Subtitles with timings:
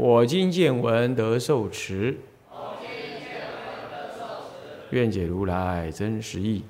[0.00, 2.16] 我今见闻得受持。
[4.90, 6.62] 愿解如来真实义。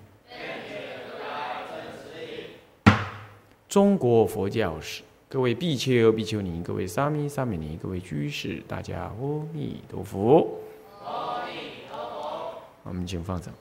[3.68, 10.48] 中国佛教史，各位比丘、比丘尼，各位沙弥、沙弥尼，各位居士，大家阿弥陀佛。
[11.04, 11.52] 阿弥
[11.90, 12.62] 陀佛。
[12.84, 13.52] 我们请放掌。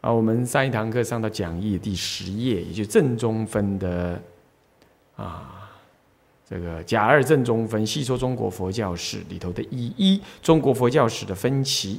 [0.00, 4.20] 啊，我们上一堂课上到讲义第十页，也就正中分的
[5.14, 5.61] 啊，
[6.52, 11.98] 这个甲二正中分细说中国佛教史里头的一一中国佛教史的分歧。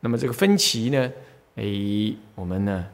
[0.00, 1.10] 那么这个分歧呢，
[1.54, 2.84] 诶，我们呢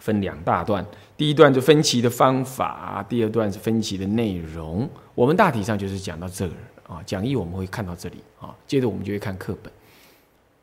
[0.00, 0.84] 分两大段，
[1.16, 4.88] 第一段就分歧的方法，第二段是分歧的内容。
[5.14, 6.50] 我们大体上就是讲到这儿
[6.88, 9.72] 啊，讲义我们会看到这里啊，接着我们就会看课本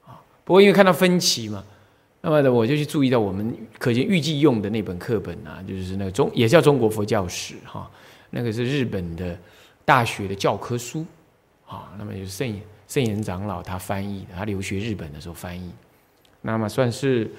[0.06, 0.20] 啊。
[0.44, 1.64] 不过因为看到分歧嘛。
[2.20, 7.90] 那么呢，我就去注意到我们可见预计用的那本课本啊，就是那个中也叫中国佛教史哈，
[8.30, 9.38] 那个是日本的
[9.86, 11.06] 大学的教科书
[11.68, 11.92] 啊。
[11.98, 15.72] 那么就是圣圣严长老他翻译的，他留学日本的时候翻译，
[16.42, 17.30] 那么算是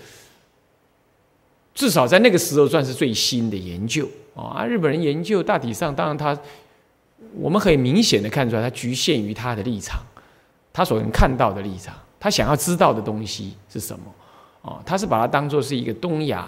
[1.75, 4.65] 至少在那个时候算是最新的研究啊。
[4.65, 6.39] 日本人研究大体上，当然他
[7.35, 10.01] 我们很明显的看出来，他局限于他的立场，
[10.73, 14.05] 他所能看到的立场，他想要知道的东西是什么。
[14.63, 16.41] 哦，他是把它当做是一个东亚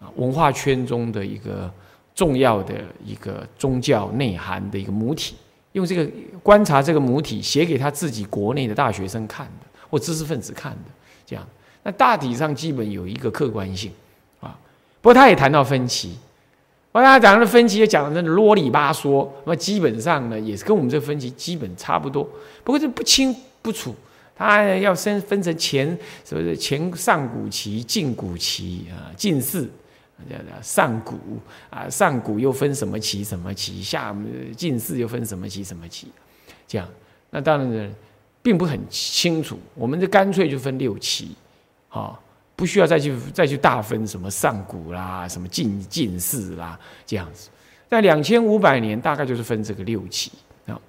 [0.00, 1.72] 啊文化圈中的一个
[2.14, 5.34] 重要的一个宗教内涵的一个母体，
[5.72, 6.08] 用这个
[6.42, 10.90] 观察这个母体写给他自己国内的大学生看的或知识分子看的，
[11.26, 11.46] 这样，
[11.82, 13.90] 那大体上基本有一个客观性
[14.40, 14.56] 啊。
[15.00, 16.16] 不过他也谈到分歧，
[16.92, 22.22] 我他讲的分歧也讲的那啰里吧嗦，那么基本上呢也是跟我们这个分歧基本差不多，
[22.62, 23.94] 不过这不清不楚。
[24.36, 25.86] 他要分分成前，
[26.24, 29.14] 是不是前上古期、近古期啊？
[29.16, 29.64] 近世，
[30.62, 31.18] 上古
[31.70, 33.82] 啊，上古又分什么期、什么期？
[33.82, 34.14] 下
[34.56, 36.08] 近世又分什么期、什么期？
[36.66, 36.88] 这样，
[37.30, 37.94] 那当然呢，
[38.42, 39.58] 并不很清楚。
[39.74, 41.36] 我们就干脆就分六期，
[41.88, 42.18] 啊，
[42.56, 47.50] 不需要再去再去大分什么上古啦、什么近近世啦这样子。
[47.88, 50.32] 在两千五百年，大概就是分这个六期
[50.66, 50.80] 啊。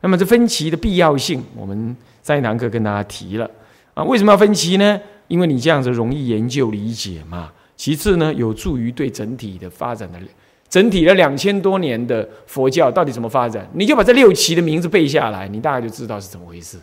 [0.00, 1.96] 那么这分歧的必要性，我们。
[2.22, 3.50] 上一堂课跟大家提了
[3.94, 5.00] 啊，为什么要分歧呢？
[5.28, 7.50] 因为你这样子容易研究理解嘛。
[7.80, 10.20] 其次呢，有助于对整体的发展的
[10.68, 16.76] 整体的两千多年的佛教到底怎么发展，你就把这六期的名字背下来，你大概就知道是怎么回事，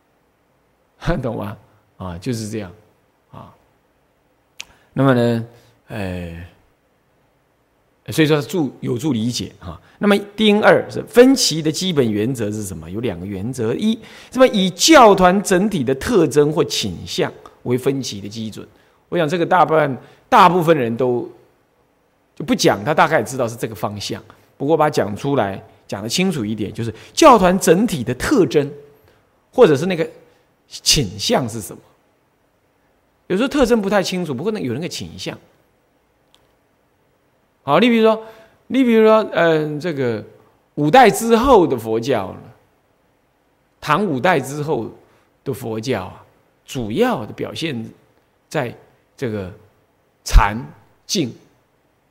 [1.22, 1.56] 懂吗？
[1.96, 2.70] 啊，就是这样
[3.30, 3.54] 啊。
[4.92, 5.46] 那么呢，
[5.86, 6.44] 呃。
[8.10, 9.80] 所以说助有助理解哈。
[9.98, 12.90] 那么丁二是分歧的基本原则是什么？
[12.90, 13.98] 有两个原则：一，
[14.30, 18.66] 什么以教团整体的特征或倾向为分歧的基准。
[19.10, 19.94] 我想这个大半
[20.28, 21.30] 大部分人都
[22.34, 24.22] 就不讲，他大概知道是这个方向。
[24.56, 28.70] 不过把它讲出来，讲的清楚一点，就是教团整体的特征，
[29.52, 30.08] 或者是那个
[30.68, 31.80] 倾向是什么？
[33.28, 35.38] 有时候特征不太清楚，不过呢有那个倾向。
[37.62, 38.22] 好，你比如说，
[38.68, 40.24] 你比如说，嗯，这个
[40.76, 42.34] 五代之后的佛教
[43.80, 44.90] 唐五代之后
[45.44, 46.24] 的佛教啊，
[46.64, 47.88] 主要的表现
[48.48, 48.74] 在
[49.16, 49.52] 这个
[50.28, 50.54] 禅
[51.06, 51.34] 净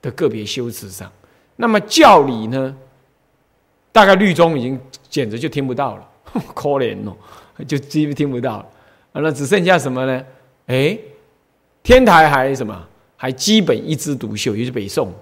[0.02, 1.12] 的个别修持上。
[1.56, 2.76] 那么教理呢，
[3.92, 6.10] 大概律宗已经简直就听不到了，
[6.56, 7.16] 可怜哦，
[7.68, 8.66] 就几乎听不到了。
[9.12, 10.26] 那只剩下什么呢？
[10.66, 10.98] 哎，
[11.84, 12.88] 天台还什么？
[13.16, 15.14] 还基本一枝独秀，也是北宋。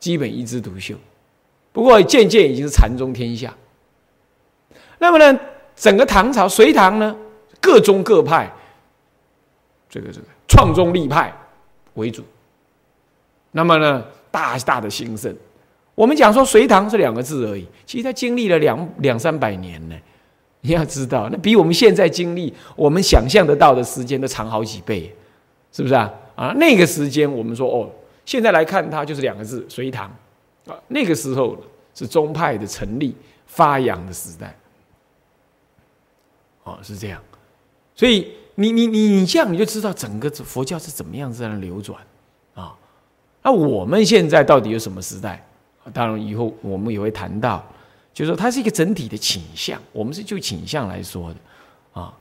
[0.00, 0.94] 基本一枝独秀，
[1.72, 3.52] 不过渐渐已经是禅宗天下。
[4.98, 5.40] 那么呢，
[5.74, 7.16] 整个唐朝隋唐呢，
[7.60, 8.52] 各宗各派，
[9.88, 11.32] 这个这个创宗立派
[11.96, 12.22] 为主。
[13.50, 15.36] 那么呢，大大的兴盛。
[15.94, 19.96] 我们讲说隋唐是两个字而已，其实它经历了两两三百年呢。
[20.62, 25.14] 你要知道，那比我们现在经历我们想象得到的时间都长好几倍，
[25.70, 26.12] 是不是啊？
[26.34, 27.90] 啊，那个时间我们说哦。
[28.24, 30.06] 现在来看，它就是两个字：隋唐
[30.66, 30.74] 啊。
[30.88, 31.56] 那个时候
[31.94, 33.14] 是宗派的成立、
[33.46, 34.56] 发扬的时代，
[36.64, 37.22] 哦，是这样。
[37.94, 42.00] 所以你你你你这样，你就知道整个佛教是怎么样这样流转
[42.54, 42.74] 啊。
[43.42, 45.46] 那我们现在到底有什么时代？
[45.92, 47.64] 当然以后我们也会谈到，
[48.12, 52.12] 就是说它是一个整体的倾向，我们是就倾向来说的啊。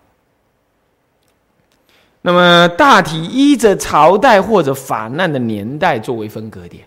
[2.21, 6.85] 那么大体依着朝代或者法难的年代作为分隔点，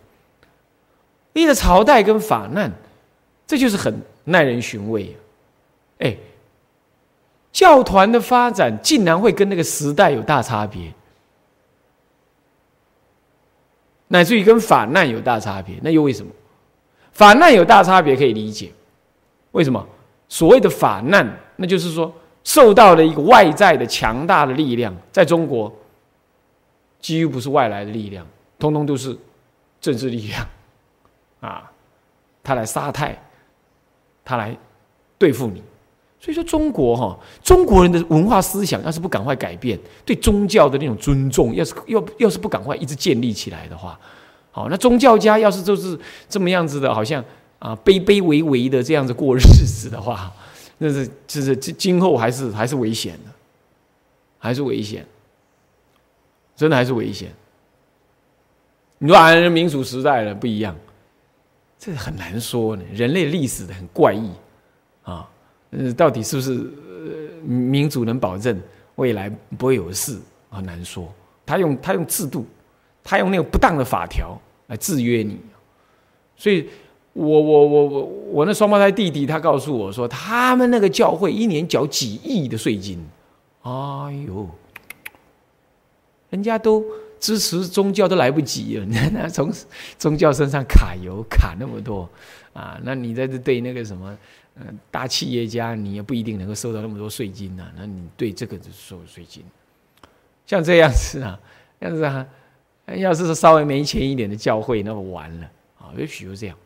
[1.32, 2.72] 依着朝代跟法难，
[3.46, 5.16] 这就是很耐人寻味。
[5.98, 6.16] 哎，
[7.52, 10.92] 教团的发展竟然会跟那个时代有大差别，
[14.08, 16.30] 乃至于跟法难有大差别，那又为什么？
[17.12, 18.72] 法难有大差别可以理解，
[19.52, 19.84] 为什么？
[20.28, 22.12] 所谓的法难，那就是说。
[22.44, 25.70] 受到了一个外在的强大的力量，在中国，
[26.98, 28.26] 几乎不是外来的力量，
[28.58, 29.14] 通通都是
[29.82, 30.46] 政治力量，
[31.40, 31.70] 啊，
[32.42, 33.20] 他来杀太，
[34.24, 34.56] 他来
[35.18, 35.62] 对付你。
[36.20, 43.98] 所以说，中国哈，中国人的文化思想要是不赶快改变，对宗教的那种尊重，要是要要是不赶快一直建立起来的话，
[44.50, 45.98] 好，那宗教家要是就是
[46.28, 47.24] 这么样子的，好像
[47.58, 50.32] 啊卑卑微微的这样子过日子的话。
[50.80, 53.32] 那是就是今今后还是还是危险的，
[54.38, 55.04] 还是危险，
[56.54, 57.34] 真的还是危险。
[58.98, 60.76] 你说俺民主时代了不一样，
[61.80, 62.84] 这很难说呢。
[62.92, 64.30] 人类历史的很怪异
[65.02, 65.28] 啊，
[65.70, 66.70] 呃，到底是不是
[67.42, 68.60] 民主能保证
[68.96, 70.18] 未来不会有事？
[70.50, 71.12] 很难说。
[71.44, 72.46] 他用他用制度，
[73.02, 75.38] 他用那个不当的法条来制约你，
[76.36, 76.68] 所以。
[77.14, 83.04] 我我我我我那双胞胎弟弟，他告诉我说，他们那个教会一年缴几亿的税金，
[83.62, 83.72] 哎
[84.24, 84.48] 呦，
[86.30, 86.84] 人家都
[87.18, 89.52] 支持宗教都来不及了， 那从
[89.98, 92.08] 宗教身上卡油卡那么多
[92.52, 94.16] 啊，那你在这对那个什么
[94.60, 99.44] 嗯大企业家，你也不一定能够收到那么多税金呐，那你对这个就收税金，
[100.46, 101.38] 像这样子啊，
[101.80, 102.26] 这样子啊，
[102.96, 105.46] 要是稍微没钱一点的教会，那么完了
[105.78, 106.56] 啊，也许就这样。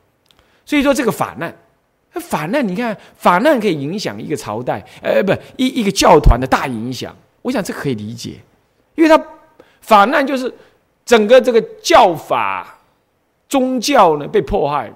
[0.65, 1.55] 所以说这个法难，
[2.13, 7.15] 法难，你看法难可以影响一个朝代，呃，不，一一个教团的大影响。
[7.43, 8.37] 我想这可以理解，
[8.95, 9.23] 因为他
[9.81, 10.55] 法难就是
[11.05, 12.79] 整个这个教法
[13.49, 14.91] 宗教呢被迫害，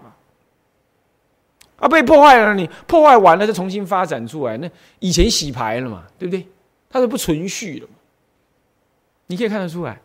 [1.78, 6.46] 啊，被破坏了，你破坏完了再重新发展出来，那以前洗牌了嘛，对不对？
[6.88, 7.94] 它是不存续了嘛？
[9.26, 10.00] 你可以看得出来，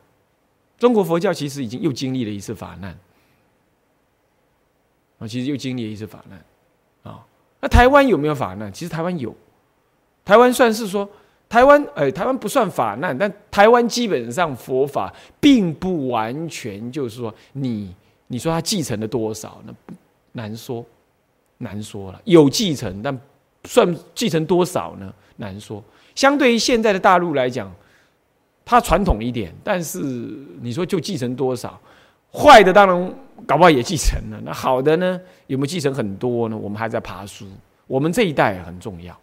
[0.78, 2.98] 中国佛教其实已经又经历了一次法难。
[5.20, 6.44] 啊，其实又经历了一次法难，
[7.04, 7.24] 啊，
[7.60, 8.74] 那台湾有没有法难？
[8.74, 9.36] 其实台湾有，
[10.26, 11.08] 台湾算是说，
[11.48, 17.96] 台湾，哎，台湾不算法难，但台湾基本上佛法并不完全就是说，你
[18.26, 19.74] 你说他继承了多少，那
[20.32, 20.84] 难说，
[21.62, 23.18] 难说了，有继承，但
[23.64, 25.14] 算继承多少呢？
[25.38, 25.84] 难说。
[26.14, 27.74] 相对于现在的大陆来讲，
[28.66, 30.00] 它传统一点，但是
[30.62, 31.80] 你说就继承多少？
[32.34, 33.16] 坏的当然
[33.46, 35.20] 搞不好也继承了，那好的呢？
[35.48, 36.58] 有没有继承很多呢？
[36.58, 37.46] 我们还在爬书。
[37.88, 39.18] 我们这一代很重要，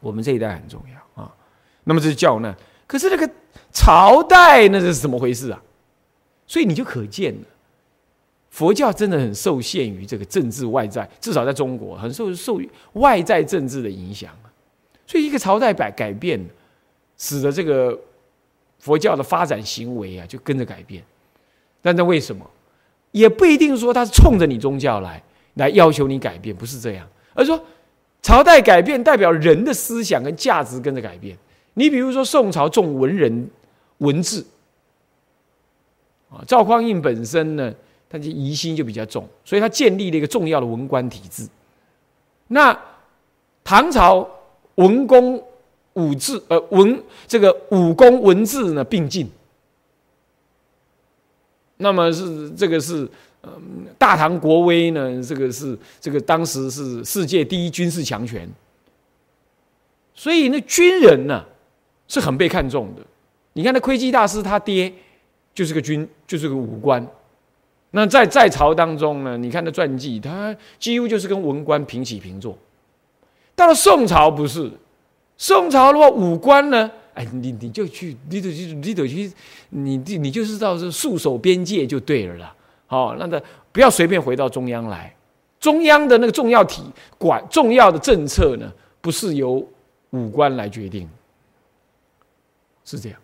[0.00, 1.32] 我们这一代很重要啊。
[1.84, 2.54] 那么这是教难，
[2.86, 3.30] 可是那个
[3.72, 5.62] 朝代那是怎么回事啊？
[6.46, 7.46] 所以你就可见了，
[8.58, 12.60] 佛教真的很受限于这个政治外在，至少在中国很受受
[12.94, 14.32] 外在政治的影响
[15.06, 16.44] 所以一个朝代改改变，
[17.16, 17.96] 使得这个
[18.80, 21.00] 佛教的发展行为啊就跟着改变。
[21.80, 22.44] 但那为什么？
[23.12, 25.22] 也不一定说他是冲着你宗教来
[25.54, 27.64] 来要求你改变，不是这样，而说
[28.22, 31.38] 朝代改变代表人的思想跟价值跟着改变。
[31.74, 33.48] 你比如说宋朝重文人
[33.98, 34.44] 文字
[36.28, 37.72] 啊，赵匡胤本身呢，
[38.08, 41.46] 他就疑心就比较重，所以他建立了一个重要的文官体制。
[42.48, 42.78] 那
[43.62, 44.26] 唐朝
[44.76, 45.42] 文公
[45.92, 49.28] 武字呃文这个武功文字呢并进。
[51.76, 53.06] 那么是这个是，
[53.42, 55.22] 嗯，大唐国威呢？
[55.22, 58.48] 这个是这个当时是世界第一军事强权，
[60.14, 61.44] 所以那军人呢
[62.08, 63.02] 是很被看重的。
[63.52, 64.92] 你看那窥基大师他爹
[65.54, 67.06] 就是个军，就是个武官。
[67.90, 72.56] 那在在朝当中呢，你看那传记，他几乎就是跟文官平起平坐。
[73.54, 74.70] 到了宋朝不是，
[75.36, 76.90] 宋朝的话武官呢？
[77.14, 79.32] 哎，你你就去，你得去，你得去，
[79.70, 82.54] 你你你就是到这戍守边界就对了啦。
[82.86, 83.42] 好，那个
[83.72, 85.12] 不要随便回到中央来，
[85.58, 86.82] 中央的那个重要体
[87.16, 89.66] 管重要的政策呢，不是由
[90.10, 91.08] 武官来决定，
[92.84, 93.18] 是这样。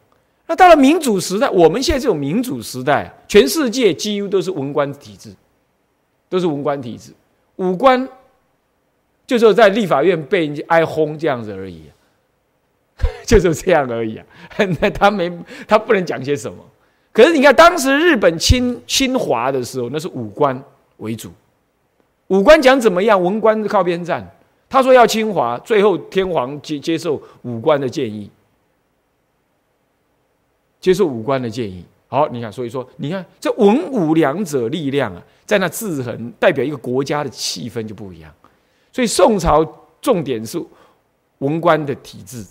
[0.47, 5.35] 那到了民主时代，我们现在这种民主时代，全世界几乎都是文官体制，
[6.29, 7.13] 都是文官体制，
[7.57, 8.09] 武官
[9.27, 11.83] 就是在立法院被人家挨轰这样子而已。
[13.27, 14.25] 就是这样而已啊，
[14.81, 15.29] 那他没
[15.67, 16.57] 他不能讲些什么。
[17.11, 20.63] 可是你看，当时日本侵侵华的时候，那是武官
[20.99, 21.33] 为主，
[22.29, 24.25] 武官讲怎么样，文官靠边站。
[24.69, 28.31] 他说要侵华，最后天皇接接受武官的建议，
[30.85, 31.83] 接受武官的建议。
[32.09, 38.31] 好，你看，所以说，你看这文武两者力量啊，在那制衡，代表一个国家的气氛就不一样。
[38.93, 39.65] 所以宋朝
[40.03, 40.63] 重点是
[41.39, 42.45] 文官的体制，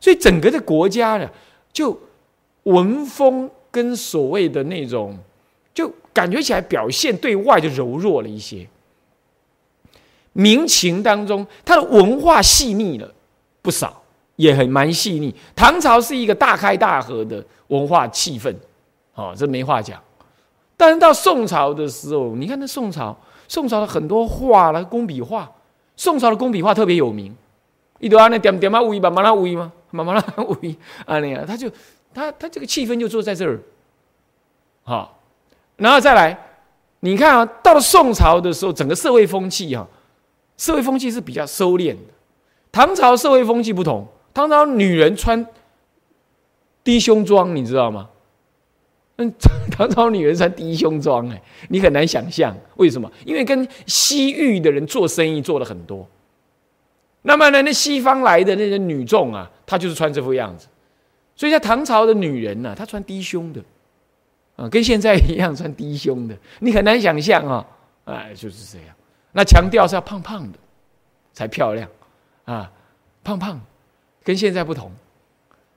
[0.00, 1.30] 所以整个的国家呢，
[1.74, 1.94] 就
[2.62, 5.14] 文风跟所谓的那种，
[5.74, 8.66] 就感觉起来表现对外就柔弱了一些。
[10.32, 13.12] 民情当中，它的文化细腻了
[13.60, 14.02] 不少，
[14.36, 15.34] 也很蛮细腻。
[15.54, 18.54] 唐朝是一个大开大合的文化气氛。
[19.14, 20.00] 哦，这没话讲。
[20.76, 25.50] 但是到宋朝的时候，你看那宋朝，宋朝的很多画了工笔画，
[25.96, 27.34] 宋朝的工笔画特别有名。
[28.00, 29.72] 一堆啊，那点点嘛，乌一吧，马拉乌一吗？
[29.90, 30.76] 马马拉乌一
[31.06, 31.70] 啊，那样他就
[32.12, 33.60] 他他这个气氛就坐在这儿。
[34.82, 35.20] 好，
[35.76, 36.36] 然后再来，
[37.00, 39.86] 你看啊，到了宋朝的时候，整个社会风气哈，
[40.56, 42.00] 社会风气是比较收敛的。
[42.72, 45.46] 唐朝社会风气不同，唐朝女人穿
[46.82, 48.10] 低胸装，你知道吗？
[49.16, 49.32] 嗯，
[49.70, 53.10] 唐朝女人穿低胸装，哎，你很难想象为什么？
[53.24, 56.06] 因为跟西域的人做生意做了很多。
[57.22, 60.66] 那么呢，那西方来的那些女众啊，她就是穿这副样子。
[61.36, 63.62] 所以在唐朝的女人呢，她穿低胸的，
[64.56, 67.66] 啊，跟现在一样穿低胸的，你很难想象啊，
[68.06, 68.94] 哎，就是这样。
[69.30, 70.58] 那强调是要胖胖的
[71.32, 71.88] 才漂亮
[72.44, 72.70] 啊，
[73.22, 73.60] 胖胖，
[74.24, 74.90] 跟现在不同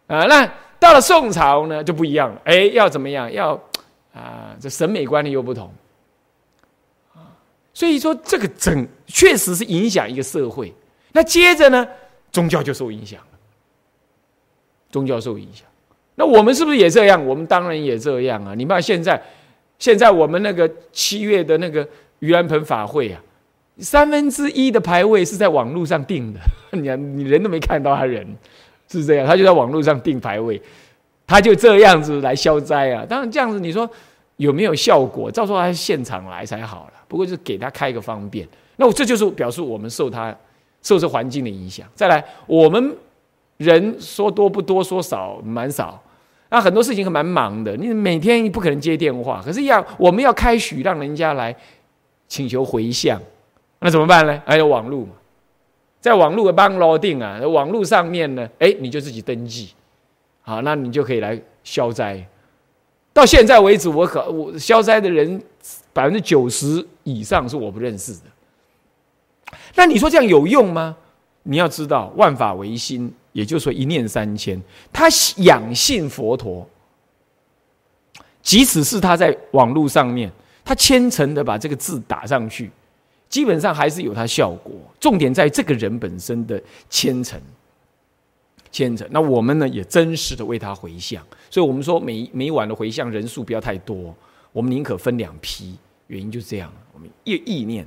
[0.08, 0.52] 啊，那。
[0.80, 2.40] 到了宋朝呢，就不一样了。
[2.46, 3.34] 哎，要怎么样？
[3.34, 3.60] 要
[4.14, 5.74] 啊，这审美观念又不同
[7.16, 7.34] 啊。
[7.74, 10.72] 所以说，这个整确实是影响一个社会。
[11.14, 11.88] 那接着呢，
[12.32, 13.40] 宗教就受影响了。
[14.92, 15.66] 宗教受影响，
[16.14, 17.26] 那我们是不是也这样？
[17.26, 18.54] 我们当然也这样啊。
[18.54, 19.20] 你看现在，
[19.80, 21.84] 现在我们那个七月的那个
[22.20, 23.20] 盂兰盆法会啊，
[23.80, 26.40] 三分之一的牌位是在网络上订的，
[26.72, 28.26] 你你人都没看到他人。
[28.90, 30.62] 是这样，他就在网络上定牌位，
[31.26, 33.06] 他就这样子来消灾啊。
[33.06, 33.90] 当然这样子，你说
[34.38, 35.30] 有没有效果？
[35.30, 36.94] 照说他现场来才好了。
[37.10, 38.48] 不过就给他开个方便。
[38.78, 40.34] 那我这就是表示我们受他
[40.82, 41.86] 受这环境的影响。
[41.96, 42.96] 再来，我们
[43.58, 46.02] 人说多不多，说少蛮少。
[46.50, 49.42] 那很多事情还蛮忙的，你每天不可能接电话。
[49.46, 51.54] 可是要我们要开许让人家来
[52.30, 53.22] 请求回向，
[53.80, 54.42] 那怎么办呢？
[54.46, 55.12] 还有网络嘛。
[56.00, 59.74] 在网络的帮罗定啊，网络上面呢，哎，你就自己登记，
[60.42, 62.26] 好，那你就可以来消灾。
[63.12, 65.42] 到现在为止，我可我消灾的人
[65.92, 69.58] 百分之九十以上是我不认识的。
[69.76, 70.96] 那你说这样有用吗？
[71.44, 74.62] 你要知道，万法唯心，也就是说一念三千，
[74.94, 75.08] 他
[75.38, 76.66] 仰信佛陀，
[78.42, 80.32] 即使是他在网络上面，
[80.64, 82.72] 他虔诚的把这个字打上去。
[83.30, 87.40] 基本上还是有它效果，重点在这个人本身的虔诚，
[88.72, 89.08] 虔诚。
[89.12, 94.16] 那我们呢也真实的为他回向，所以我们说每每晚的回向人数不要太多，
[94.54, 95.76] 我们宁可分两批，
[96.08, 96.72] 原因就是这样。
[96.94, 97.86] 我们意意念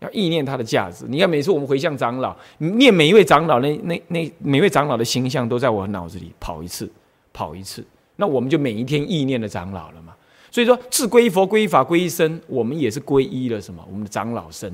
[0.00, 1.04] 要意念它的价值。
[1.08, 6.88] 你看每次我们回向长老，念每一位长老，那那那每位长老的形象都在我脑子里跑一次，
[7.32, 7.84] 跑一次，
[8.16, 10.14] 那我们就每一天意念的长老了嘛。
[10.50, 13.84] 所以说，自归佛、归法、归僧，我们也是皈依了什么？
[13.88, 14.72] 我们的长老身，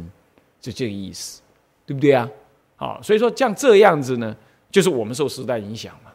[0.61, 1.43] 就这个意思，
[1.85, 2.29] 对不对啊？
[2.77, 4.37] 好，所以说像这样子呢，
[4.71, 6.13] 就是我们受时代影响嘛，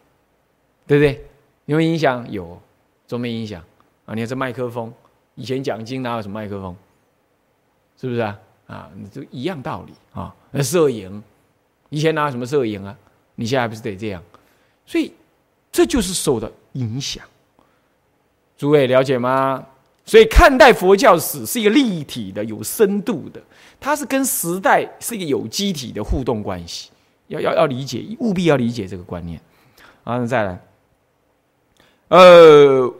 [0.87, 1.25] 对不对？
[1.65, 2.29] 有没影响？
[2.31, 2.59] 有，
[3.05, 3.61] 怎没影响？
[4.05, 4.91] 啊，你看这麦克风，
[5.35, 6.75] 以前讲经哪有什么麦克风？
[7.99, 8.39] 是不是啊？
[8.67, 10.33] 啊，你就一样道理啊。
[10.51, 11.21] 那摄影，
[11.89, 12.97] 以前哪有什么摄影啊？
[13.35, 14.23] 你现在不是得这样？
[14.85, 15.13] 所以
[15.71, 17.23] 这就是受的影响。
[18.59, 19.65] 诸位了解吗？
[20.05, 23.39] 所以看待佛教史是一个立体的、有深度的，
[23.79, 26.89] 它是跟时代是一个有机体的互动关系。
[27.27, 29.39] 要要要理解，务必要理解这个观念。
[30.03, 30.59] 啊，再来，
[32.09, 32.93] 呃，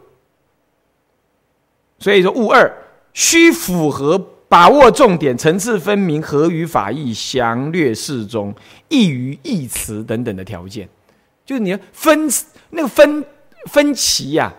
[1.98, 2.72] 所以说物二
[3.12, 4.16] 需符合
[4.48, 8.54] 把握重点、层次分明、合于法义、详略适中、
[8.88, 10.88] 易于易词等等的条件，
[11.44, 12.30] 就是你要分
[12.70, 13.22] 那个分
[13.66, 14.50] 分歧呀。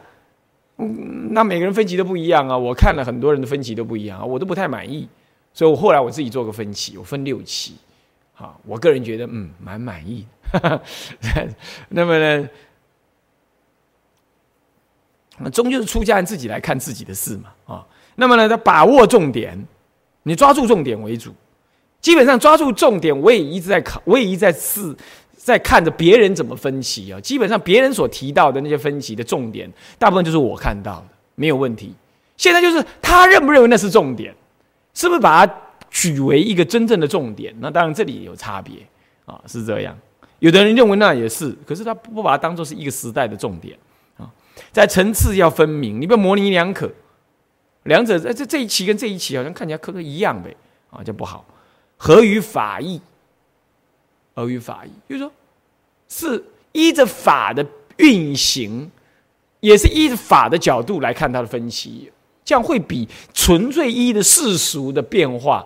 [1.29, 2.57] 那每个人分歧都不一样啊！
[2.57, 5.07] 我看了很多人的分歧都不一样啊，我都不太满意，
[5.53, 7.75] 所以我后来我自己做个分歧，我分六期，
[8.35, 10.25] 啊，我个人觉得嗯蛮满意。
[11.89, 12.49] 那么呢，
[15.37, 17.85] 那终究是出家人自己来看自己的事嘛啊。
[18.15, 19.57] 那么呢，他把握重点，
[20.23, 21.33] 你抓住重点为主，
[22.01, 24.95] 基本上抓住重点，我也一直在考，我也一直在试。
[25.43, 29.67] 在看着别人怎么分歧啊，基本上别人所提到的那些分歧的重点，
[29.97, 31.95] 大部分就是我看到的，没有问题。
[32.37, 34.33] 现在就是他认不认为那是重点，
[34.93, 35.53] 是不是把它
[35.89, 37.53] 举为一个真正的重点。
[37.59, 38.75] 那当然这里有差别
[39.25, 39.97] 啊，是这样。
[40.37, 43.77] 有的人认为那也是，可是他不把它当做是一个时代的重点
[44.17, 44.29] 啊，
[44.71, 46.91] 在层次要分明，你不要模棱两可，
[47.83, 50.55] 两者在这这一期跟这一期好像看起来可能一样呗
[50.89, 51.45] 啊，就不好。
[51.97, 52.99] 合于法义，
[54.33, 55.31] 而于法义，就是说，
[56.07, 57.65] 是依着法的
[57.97, 58.89] 运行，
[59.59, 62.11] 也是依着法的角度来看它的分析，
[62.43, 65.65] 这样会比纯粹依的世俗的变化。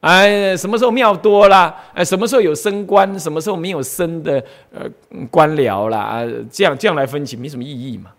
[0.00, 1.72] 哎，什么时候庙多啦？
[1.94, 3.16] 哎，什么时候有升官？
[3.20, 4.44] 什么时候没有升的？
[4.72, 4.84] 呃，
[5.30, 8.10] 官僚啦，啊，这样这样来分析没什么意义嘛，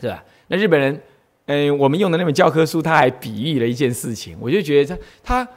[0.00, 0.24] 是吧？
[0.48, 0.98] 那日本人，
[1.44, 5.48] 嗯，我们用的那本教科书，他还比喻了一件事情，我就觉得他他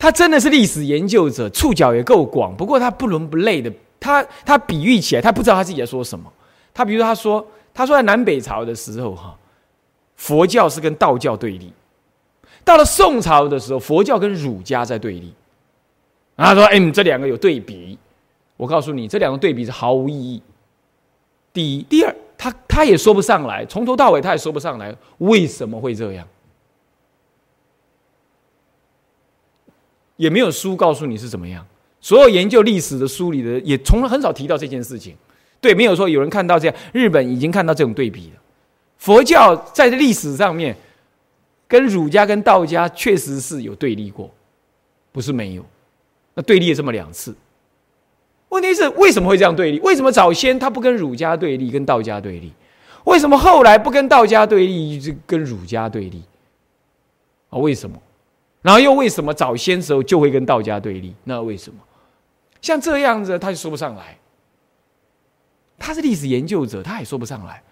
[0.00, 2.56] 他真的是历史研究者，触角也够广。
[2.56, 6.32] 不过他不伦不类的，他他比喻起来，他不知道他自己在说什么。
[6.72, 9.36] 他比如他说，他说在南北朝的时候，哈，
[10.16, 11.70] 佛教是跟道教对立。
[12.64, 15.34] 到了宋朝的时候，佛教跟儒家在对立。
[16.34, 17.98] 他说：“哎，这两个有对比。
[18.56, 20.42] 我告诉你，这两个对比是毫无意义。
[21.52, 26.26] 第一，第二，他他也说不上来，从头到尾他也说不上来为什么会这样，
[30.20, 31.66] 也没有书告诉你是怎么样。
[32.00, 35.16] 所有研究历史的书里的也从来很少提到这件事情。
[35.60, 38.40] 对，没有说有人看到这样，日本已经看到这种对比了。
[38.98, 40.76] 佛教在历史上面。”
[41.70, 44.28] 跟儒家跟道家确实是有对立过，
[45.12, 45.64] 不是没有，
[46.34, 47.32] 那对立了这么两次。
[48.48, 49.78] 问题是为什么会这样对立？
[49.78, 52.52] 为什么早先他不跟儒家对立，跟道家对立？
[53.04, 56.24] 为什么后来不跟道家对立，就跟儒家对立？
[57.50, 57.96] 啊，为什么？
[58.62, 61.14] 然后又为什么早先时候就会跟道家对立？
[61.24, 61.78] 那为什么？
[62.60, 64.18] 像这样子，他就说不上来。
[65.78, 67.62] 他是历史研究者，他也说不上来。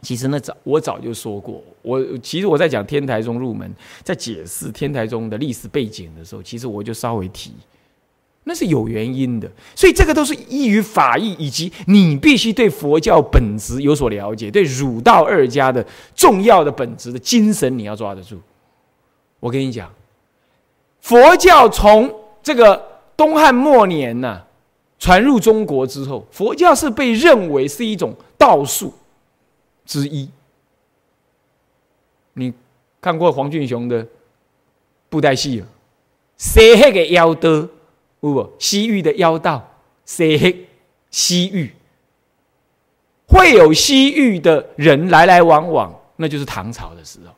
[0.00, 3.70] 其实呢，早我早就说过，我其实我在讲天台宗入门，
[4.02, 7.52] 在解释天台宗的历史背景的时候，其实我就稍微提，
[8.44, 9.48] 那是有原因的。
[9.76, 18.40] 所以这个都是依于法义，以及你必须对佛教本质有所了解，对儒道二家的重要的本质的精神你要抓得住。
[19.42, 19.92] 我跟你讲，
[21.00, 22.80] 佛教从这个
[23.16, 24.40] 东汉末年呐
[25.00, 28.94] 传入中国之后，佛教是被认为是一种道术。
[29.84, 30.30] 之一，
[32.34, 32.54] 你
[33.00, 34.06] 看过黄俊雄的
[35.08, 35.66] 布袋戏了？
[36.36, 37.66] 西黑的妖道，
[38.20, 39.68] 不，西域的妖道，
[40.04, 40.68] 西黑
[41.10, 41.74] 西域
[43.26, 47.34] 会有西域的人来来往往，那就是唐朝的时候。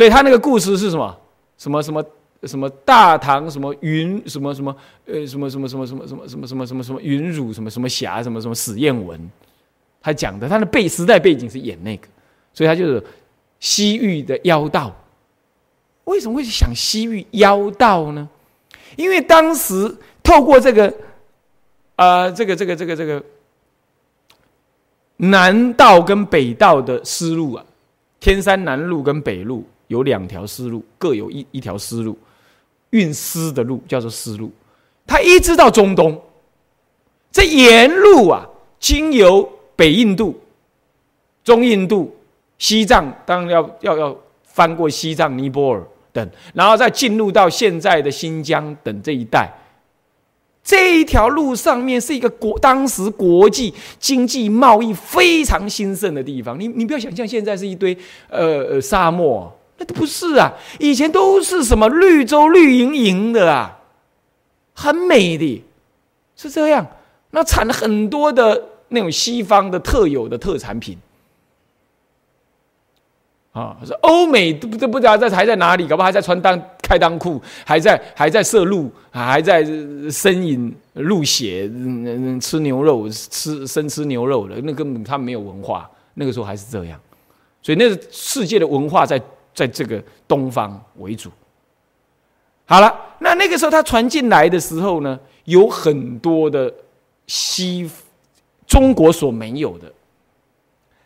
[0.00, 1.14] 所以他那个故事是什么？
[1.58, 2.02] 什么什么
[2.44, 9.30] 什么大唐什么云什么什么呃什么什么什么什么什么什么什么什么什么云汝什么什么侠什么什么史艳文。
[10.00, 12.08] 他讲的，他的背时代背景是演那个，
[12.54, 13.04] 所以他就是
[13.58, 14.90] 西域的妖道。
[16.04, 18.26] 为什么会想西域妖道呢？
[18.96, 20.90] 因为当时透过这个，
[21.96, 23.22] 呃，这个这个这个这个
[25.18, 27.62] 南道跟北道的思路啊，
[28.18, 32.18] 天山南路跟北路有两条思路，各有一一条思路，
[32.90, 34.50] 运丝的路叫做丝路。
[35.06, 36.20] 他一直到中东，
[37.30, 38.46] 这沿路啊，
[38.78, 39.48] 经由。
[39.80, 40.38] 北印度、
[41.42, 42.14] 中印度、
[42.58, 49.50] 西藏，当然要要要翻过西藏、尼泊尔等，然后再进入到现在的新疆等这一带。
[50.62, 56.60] 这一条路上面是一个国，当时国际经济贸易非常兴盛的地方。
[56.60, 57.96] 你你不要想象现在是一堆
[58.28, 59.50] 呃沙漠，
[59.80, 63.80] 那都不是啊，以前都是什么绿洲绿莹莹的啊，
[64.74, 65.64] 很美的，
[66.36, 66.86] 是这样。
[67.32, 68.66] 那产了很多的。
[68.92, 70.98] 那种西方的特有的特产品，
[73.52, 81.70] 啊，是欧美都不都不知道在还在哪里，搞不好还在穿裆开裆裤，还在还在摄入，还在呻饮入血，
[82.40, 86.98] 吃牛肉吃生吃牛肉的，那根本他没有文化，那个时候还是这样，
[87.62, 89.22] 所以那个世界的文化在
[89.60, 91.30] 在这个东方为主。
[92.64, 96.72] 好了，那那个时候他传进来的时候呢，有很多的
[97.26, 97.90] 西。
[98.66, 99.92] 中国所没有的，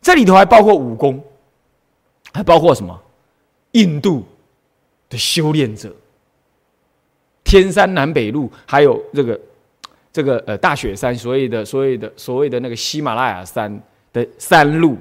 [0.03, 1.19] 这里头还包括武功，
[2.31, 3.01] 还包括什么？
[3.71, 4.23] 印度
[5.09, 5.91] 的修炼者，
[7.43, 9.41] 天山南北路，还有这个
[10.13, 14.99] 这个呃大雪山，所谓的所谓的所谓的那个喜马拉雅山的山路，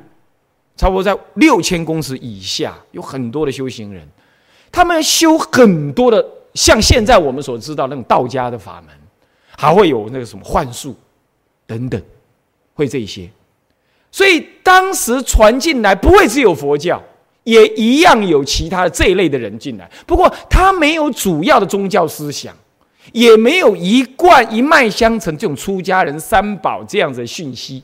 [0.76, 4.08] 差不多在六千公尺以下，有很多的修行人，
[4.72, 8.96] 他们修很多的，像现在我们所知道那种道家的法门，
[9.58, 10.96] 还会有那个什么幻术
[11.68, 12.02] 等等。
[12.76, 13.30] 会这些，
[14.12, 17.00] 所以当时传进来不会只有佛教，
[17.44, 19.88] 也一样有其他的这一类的人进来。
[20.08, 22.52] 不过他没有主要的宗教思想，
[23.12, 27.84] 也没有一贯一脉相承这种出家人三宝这样子的讯息。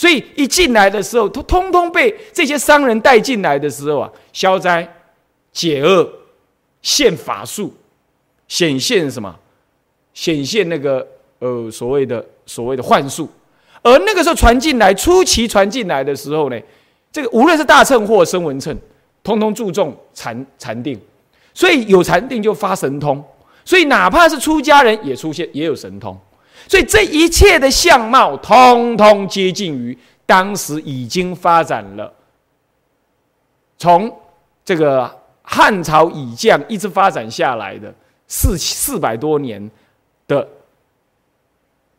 [0.00, 4.90] 所以一进来的时候，通通通被这些商人带进来的时候啊，消灾
[5.52, 6.10] 解厄、
[6.80, 7.74] 现法术、
[8.48, 9.38] 显现什么？
[10.14, 11.06] 显现那个
[11.40, 13.28] 呃所谓的所谓的幻术。
[13.82, 16.58] 而那个时候传进来，初期传进来的时候呢，
[17.12, 18.74] 这个无论是大乘或声闻乘，
[19.22, 20.98] 通通注重禅禅定，
[21.52, 23.22] 所以有禅定就发神通，
[23.66, 26.18] 所以哪怕是出家人也出现也有神通，
[26.68, 29.96] 所以这一切的相貌，通通接近于
[30.26, 32.12] 当时已经发展了，
[33.78, 34.14] 从
[34.64, 35.10] 这个
[35.42, 37.92] 汉朝以降一直发展下来的
[38.26, 39.70] 四四百多年
[40.26, 40.46] 的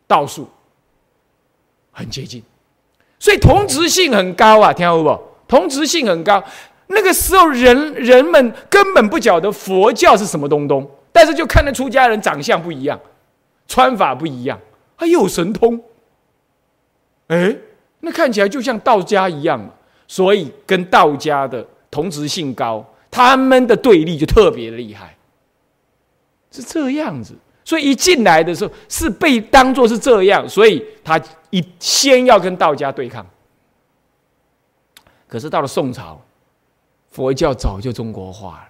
[0.08, 0.50] 道术。
[1.94, 2.42] 很接近，
[3.20, 5.22] 所以同质性很高啊，听到不？
[5.46, 6.42] 同质性很高。
[6.88, 12.98] 那个时候人人们根本不晓得佛教是什么东东，但是就看得出家人长相不一样，
[13.72, 14.60] 穿法不一样，
[14.98, 15.82] 还有神通。
[17.28, 17.56] 哎，
[18.02, 19.72] 那看起来就像道家一样嘛，
[20.10, 25.16] 所以跟道家的同质性高，他们的对立就特别厉害，
[26.52, 27.34] 是这样子。
[27.64, 31.18] 所以一进来的时候是被当作是这样，所以他
[31.52, 33.26] 一先要跟道家对抗。
[35.30, 36.20] 可是到了宋朝，
[37.12, 38.68] 佛教早就中国化了。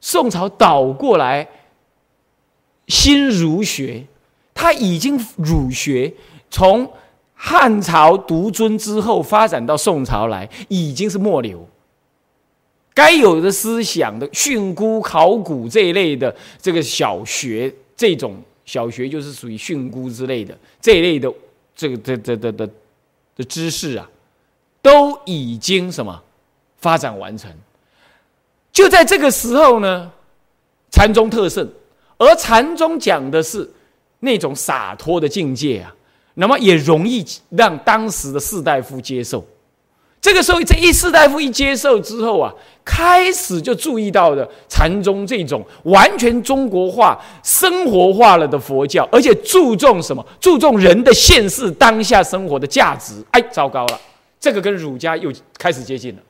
[0.00, 1.48] 宋朝倒过来，
[2.86, 4.06] 新儒学，
[4.60, 6.12] 他已经儒学
[6.50, 6.86] 从
[7.34, 11.66] 汉朝独尊之后发展到宋朝来，已经是末流。
[12.92, 17.74] 该有的思想的训诂考古这一类的这个小学。
[17.96, 21.32] 这种小学就是属于训诂之类的这一类的
[21.74, 22.68] 这个这这这的
[23.36, 24.06] 的知识啊，
[24.82, 26.22] 都已经什么
[26.76, 27.50] 发展完成。
[28.70, 30.10] 就在这个时候呢，
[30.90, 31.66] 禅宗特盛，
[32.18, 33.70] 而禅宗讲的是
[34.20, 35.92] 那种洒脱的境界啊，
[36.34, 39.44] 那么也容易让当时的士大夫接受。
[40.20, 42.52] 这个时候，这一士大夫一接受之后啊，
[42.84, 50.22] 开始就注意到的禅宗这种完全中国化、生活化了的佛教，而且注重什么？
[50.38, 53.14] 注重人的现世当下生活的价值。
[53.30, 54.00] 哎，糟糕了，
[54.38, 56.20] 这个跟儒家又开始接近了，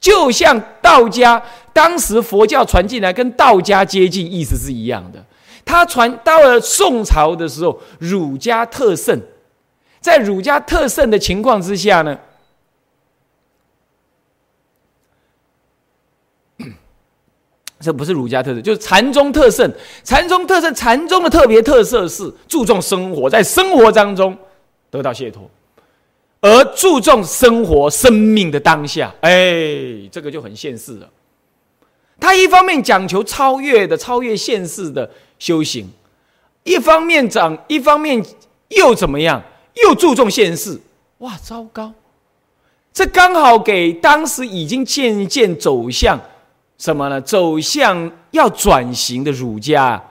[0.00, 1.40] 就像道家
[1.72, 5.24] 当时佛教传进来，跟道家接近，意思是一样的。
[5.64, 9.20] 他传到了宋朝的时候，儒家特盛，
[10.00, 12.18] 在儒家特盛的情况之下呢？
[17.80, 19.72] 这不是儒家特色，就是禅宗特盛。
[20.04, 24.36] 禅宗特色，禅宗的特别特色是注重生活，在生活当中
[24.90, 25.48] 得到解脱，
[26.40, 29.14] 而注重生活生命的当下。
[29.20, 29.32] 哎，
[30.10, 31.08] 这个就很现世了。
[32.18, 35.90] 他一方面讲求超越的、超越现世的修行，
[36.62, 38.24] 一方面长，一方面
[38.68, 39.42] 又怎么样？
[39.82, 40.80] 又注重现世。
[41.18, 41.92] 哇，糟糕！
[42.92, 46.20] 这刚好给当时已经渐渐走向。
[46.78, 47.20] 什么呢？
[47.20, 50.02] 走向要转型的儒家，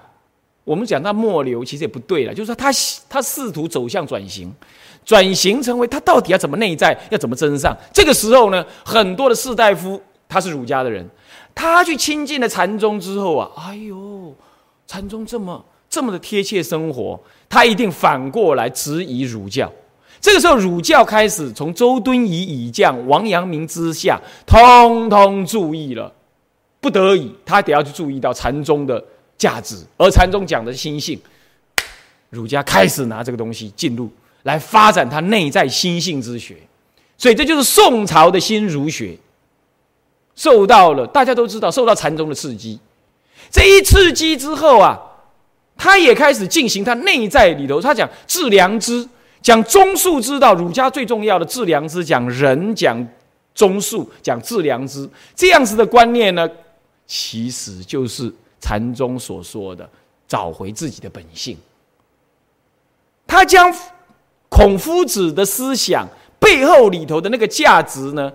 [0.63, 2.33] 我们讲他末流，其实也不对了。
[2.33, 2.71] 就是说，他
[3.09, 4.53] 他试图走向转型，
[5.03, 7.75] 转型成为他到底要怎么内在，要怎么真上？
[7.91, 11.03] 这个时候呢，很多的士大夫他是儒家的人，
[11.55, 14.35] 他去亲近了禅宗之后啊，哎呦，
[14.89, 19.71] 禅宗这么这么的贴切生活，他一定反过来质疑儒教。
[20.19, 26.11] 这个时候，儒教开始从周敦颐以降，王阳明之下，通通注意了。
[26.81, 29.03] 不得已，他得要去注意到禅宗的
[29.37, 31.19] 价值，而禅宗讲的是心性，
[32.31, 34.09] 儒家开始拿这个东西进入
[34.41, 36.57] 来发展他内在心性之学，
[37.15, 39.15] 所以这就是宋朝的新儒学，
[40.35, 42.79] 受到了大家都知道受到禅宗的刺激，
[43.51, 44.99] 这一刺激之后啊，
[45.75, 49.07] 他也开始进行他内在里头，他讲治良知，
[49.41, 53.07] 讲中恕之道，儒家最重要的治良知，讲仁讲
[53.55, 56.49] 中恕，讲治良知，这样子的观念呢。
[57.07, 59.89] 其实就是禅宗所说的
[60.27, 61.57] 找回自己的本性。
[63.25, 63.73] 他将
[64.47, 66.07] 孔夫子的思想
[66.39, 68.31] 背后里头的那个价值呢，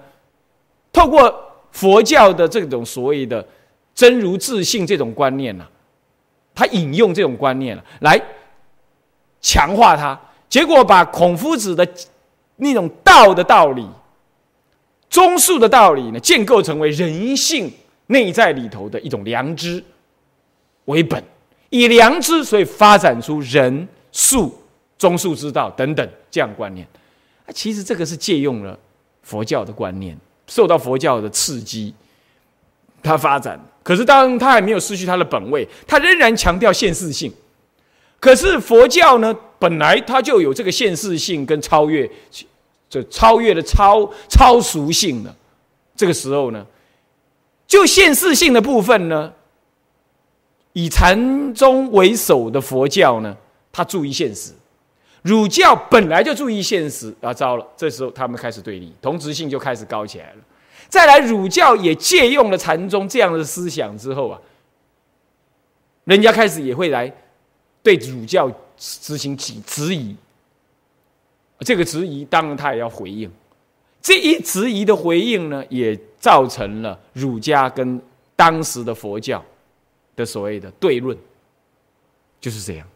[0.93, 1.33] 透过
[1.71, 3.47] 佛教的这种所谓的
[3.95, 5.67] 真如自信这种观念呢，
[6.55, 8.21] 他引用这种观念了来
[9.41, 11.89] 强化它，结果把孔夫子的
[12.57, 13.87] 那种道的道理、
[15.09, 17.73] 中恕的道理呢，建构成为人性。
[18.09, 19.83] 内在里头的一种良知
[20.85, 21.25] 为本，
[21.71, 24.55] 以良知，所以发展出仁、术、
[24.99, 26.87] 忠恕之道等等这样观念。
[27.47, 28.79] 啊，其实这个是借用了
[29.23, 30.15] 佛教的观念，
[30.47, 31.95] 受到佛教的刺激，
[33.03, 33.59] 它发展。
[33.85, 37.33] 可是当他还没有失去他的本位，他仍然强调现世性。
[38.19, 42.11] 可是佛教呢，本来它就有这个现世性跟超越，
[42.89, 45.37] 这超越的超超俗性的。
[45.95, 46.67] 这个时候呢，
[47.67, 49.31] 就现世性的部分呢，
[50.73, 53.37] 以禅宗为首的佛教呢，
[53.71, 54.53] 它注意现实；
[55.21, 60.39] 儒教本来就注意现实，啊，糟了，这时候他们开始对立，同质性就开始高起来了。
[60.95, 64.41] 再来，儒教也借用了禅宗这样的思想之后啊，
[66.05, 67.13] 人家开始也会来
[67.83, 70.15] 对儒教执行起质疑。
[71.59, 73.29] 这个质疑，当然他也要回应。
[74.01, 78.01] 这一质疑的回应呢，也造成了儒家跟
[78.37, 79.45] 当时的佛教
[80.15, 81.19] 的所谓的对论，
[82.41, 82.87] 就是这样。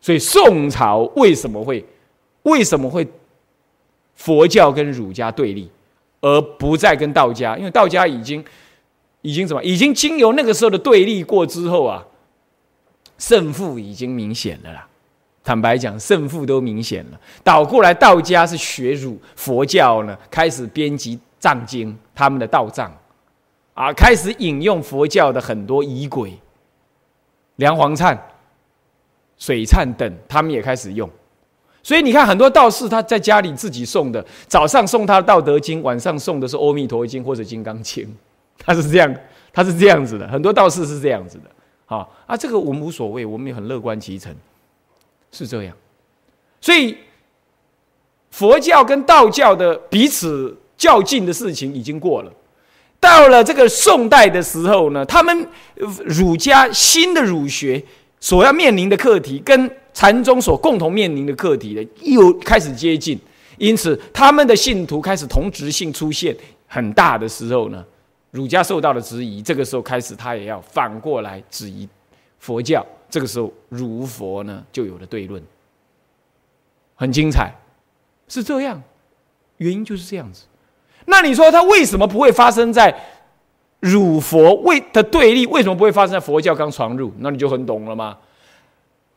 [0.00, 1.84] 所以宋朝为什么会
[2.44, 3.06] 为什么会
[4.14, 5.70] 佛教跟儒家对立，
[6.26, 7.56] 而不再跟道家？
[7.56, 8.44] 因为道家已经
[9.22, 12.04] 已经怎么已经经由那个时候的对立过之后啊，
[13.16, 14.88] 胜负已经明显了啦。
[15.44, 17.20] 坦白讲，胜负都明显了。
[17.44, 22.92] 倒过来，道家是学儒，佛教呢开始编辑藏经，他们的道藏
[23.74, 26.36] 啊，开始引用佛教的很多仪轨，
[27.54, 28.20] 梁皇灿、
[29.38, 31.08] 水灿等，他们也开始用。
[31.86, 38.04] 所以你看，很多道士他在家里自己诵的，早上送他的《道德经》，晚上送的是《阿弥陀经》或者《金刚经》，
[38.58, 39.14] 他是这样，
[39.52, 40.26] 他是这样子的。
[40.26, 41.44] 很多道士是这样子的。
[41.84, 44.34] 好啊，这个我们无所谓，我们也很乐观其成。
[45.30, 45.72] 是这样，
[46.60, 46.96] 所以
[48.32, 52.32] 佛教跟道教的彼此较劲的事情已经过了。
[52.98, 55.46] 到了这个宋代的时候呢，他们
[55.76, 57.80] 儒家新的儒学
[58.18, 63.18] 所要面临的课题，跟禅宗所共同面临的课题的又开始接近，
[63.56, 67.82] 因此他们的信徒开始同质性出现很大的时候呢，
[68.30, 71.88] 儒家受到了质疑，这个时候开始他也要反过来质疑
[72.38, 72.84] 佛教。
[73.08, 75.42] 这个时候，儒佛呢就有了对论，
[76.94, 77.50] 很精彩，
[78.28, 78.82] 是这样，
[79.56, 80.42] 原因就是这样子。
[81.06, 82.94] 那你说他为什么不会发生在
[83.80, 85.46] 儒佛为的对立？
[85.46, 87.10] 为什么不会发生在佛教刚传入？
[87.20, 88.18] 那你就很懂了吗？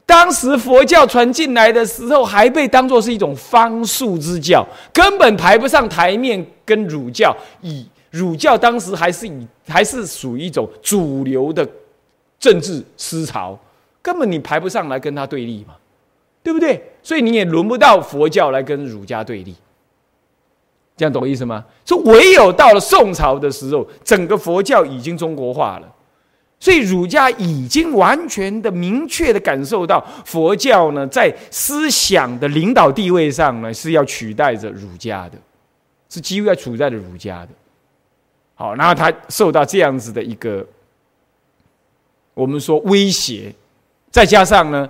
[0.10, 6.44] 当时佛教传进来的时候，还被当作是一种方术之教，根本排不上台面。
[6.66, 11.68] 跟儒教以儒教当时还是以还是属于一种主流的
[12.40, 13.58] 政治思潮。
[14.02, 15.74] 根本你排不上来跟他对立嘛，
[16.44, 16.92] 对不对？
[17.04, 19.56] 所以你也轮不到佛教来跟儒家对立，
[20.96, 21.66] 这样懂意思吗？
[21.86, 25.88] 说唯有到了宋朝的时候，整个佛教已经中国化了，
[26.60, 35.38] 所以儒家已经完全的明确的感受到佛教呢，在思想的领导地位上呢，是要取代着儒家的，
[36.10, 37.50] 是几乎要处在着儒家的。
[38.56, 40.66] 好，然后他受到这样子的一个，
[42.34, 43.54] 我们说威胁。
[44.12, 44.90] 再加上呢，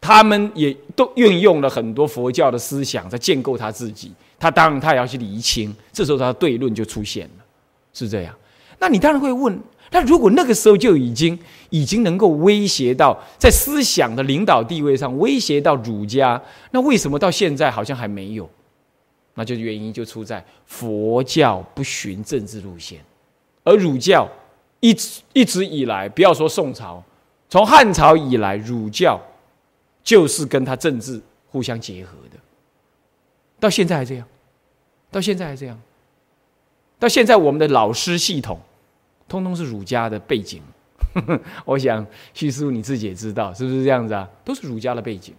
[0.00, 4.10] 他们也都运用了很多佛教的思想在建构他自己。
[4.38, 7.44] 他当然他也要去厘清，这时候他的对论就出现了，
[7.92, 8.34] 是这样。
[8.78, 9.58] 那你当然会问：
[9.94, 11.38] 那如果那个时候就已经
[11.70, 18.50] 已经能够威胁到在思想的领导地位上威胁到儒家，那为什么到现在好像还没有？
[19.34, 22.98] 那就原因就出在佛教不循政治路线，
[23.62, 24.28] 而儒教
[24.80, 27.00] 一直一直以来，不要说宋朝。
[27.48, 29.20] 从汉朝以来，儒教
[30.02, 32.38] 就是跟他政治互相结合的，
[33.60, 34.26] 到现在还这样，
[35.12, 35.80] 到现在还这样，
[36.98, 38.58] 到现在我们的老师系统，
[39.28, 40.62] 通通是儒家的背景。
[41.64, 44.28] 我想，徐师傅你自己也知道，是不是这样子啊？
[44.44, 45.34] 都是儒家的背景，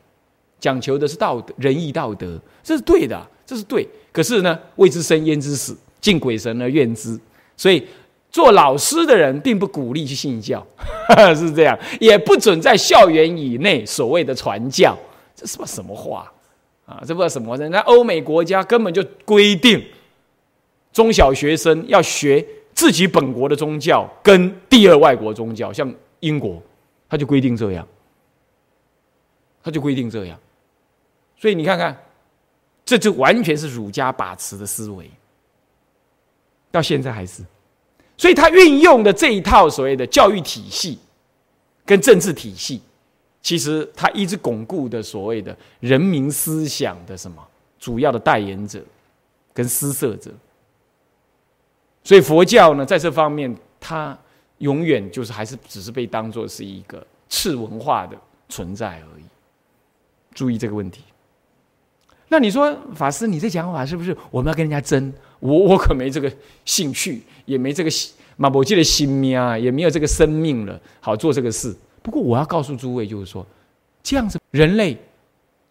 [0.60, 3.88] 讲求的是道德、仁义道德，这是对的，这是对。
[4.12, 7.19] 可是呢，未知生焉知死，敬鬼神而怨之，
[7.58, 7.86] 所以。
[8.32, 10.62] 做老师的人并不鼓励去信教，
[11.34, 14.93] 是这样，也不准在校园以内所谓的传教，
[15.34, 16.30] 这是不什么话
[16.86, 17.00] 啊？
[17.08, 17.56] 这不知道什么？
[17.56, 19.82] 人家欧美国家根本就规定，
[20.91, 22.45] 中小学生要学
[22.76, 26.62] 自己本国的宗教跟第二外国宗教，像英国，
[27.10, 27.88] 他就规定这样，
[29.64, 30.38] 他就规定这样，
[31.38, 31.98] 所以你看看，
[32.84, 35.10] 这就完全是儒家把持的思维，
[36.70, 37.42] 到现在还是。
[38.18, 41.00] 所以他运用的这一套所谓的教育体系
[41.86, 42.82] 跟政治体系，
[43.42, 47.42] 其实他一直巩固的所谓的人民思想的什么
[47.80, 48.84] 主要的代言者
[49.54, 50.30] 跟施设者。
[52.06, 54.18] 所以佛教呢，在这方面，它
[54.60, 58.15] 永远就是还是只是被当做是一个次文化的
[58.48, 59.24] 存在而已。
[60.34, 61.02] 注意这个问题。
[62.28, 65.12] 那你说法师，你这讲法是不是我们要跟人家争？
[65.39, 66.32] 我我可没这个
[66.63, 67.89] 兴趣，也没这个
[68.36, 71.76] 马伯记的心命啊，也没有这个生命了，好做这个事。
[72.04, 73.46] 不过我要告诉诸位，就是说，
[74.04, 74.98] 这样子人类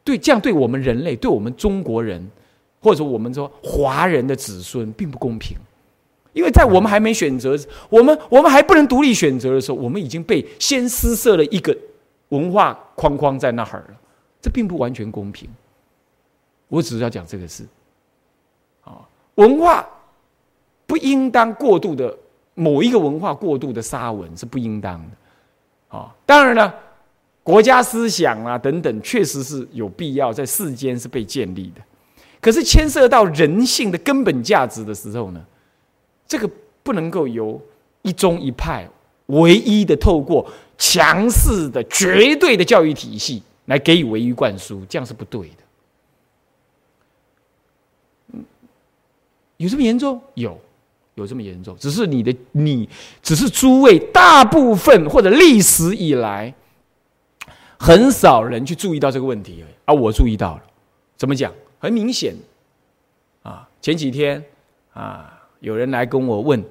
[0.03, 2.29] 对这样对我们人类，对我们中国人，
[2.81, 5.57] 或者我们说华人的子孙，并不公平。
[6.35, 7.57] 因为在我们还没选择，
[7.89, 11.75] 我们我们还不能独立选择的时候，我们已经被先施设了一个
[12.31, 13.95] 文化框框在那儿了，
[14.43, 15.49] 这并不完全公平。
[16.67, 17.65] 我只是要讲这个事，
[18.83, 19.89] 啊，文化
[20.87, 22.15] 不应当过度的
[22.55, 26.75] 某一个文化过度的沙文是不应当的，啊，当然了，
[27.45, 31.81] 国家思想啊等等，确实是有必要在世间是被建立的，
[32.41, 35.41] 可是牵涉到人性的根本价值的时候呢？
[36.27, 36.51] 这个
[36.83, 37.61] 不能够由
[38.03, 38.89] 一宗一派
[39.27, 45.57] 唯一的透过强势的绝对的教育体系来给予唯一灌输，这样是不对的。
[49.57, 50.21] 有这么严重？
[50.35, 50.59] 有，
[51.15, 51.77] 有这么严重？
[51.79, 52.89] 只是你的你，
[53.23, 56.53] 只是诸位大部分或者历史以来
[57.79, 59.75] 很少人去注意到这个问题而已。
[59.85, 60.63] 而我注意到了，
[61.17, 61.53] 怎么讲？
[61.79, 62.35] 很明显，
[63.43, 64.45] 啊，前几天
[64.93, 65.31] 啊。
[65.65, 66.63] 有人来跟我问，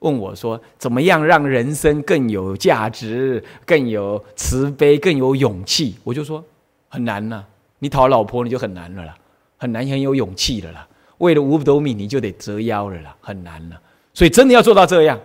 [0.00, 6.44] 问我说：“怎么样让人生更有价值、更有慈悲、更有勇气？”我就说
[6.90, 7.44] ：“很难呐，
[7.78, 9.14] 你讨老婆你就很难了啦，
[9.56, 10.84] 很难很有勇气的啦。
[11.18, 13.80] 为了五斗米你就得折腰了啦，很难了。
[14.12, 15.20] 所以真的要做到这样，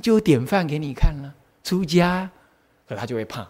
[0.00, 1.34] 就有典范给你看了。
[1.62, 2.30] 出家，
[2.88, 3.46] 可他就会怕，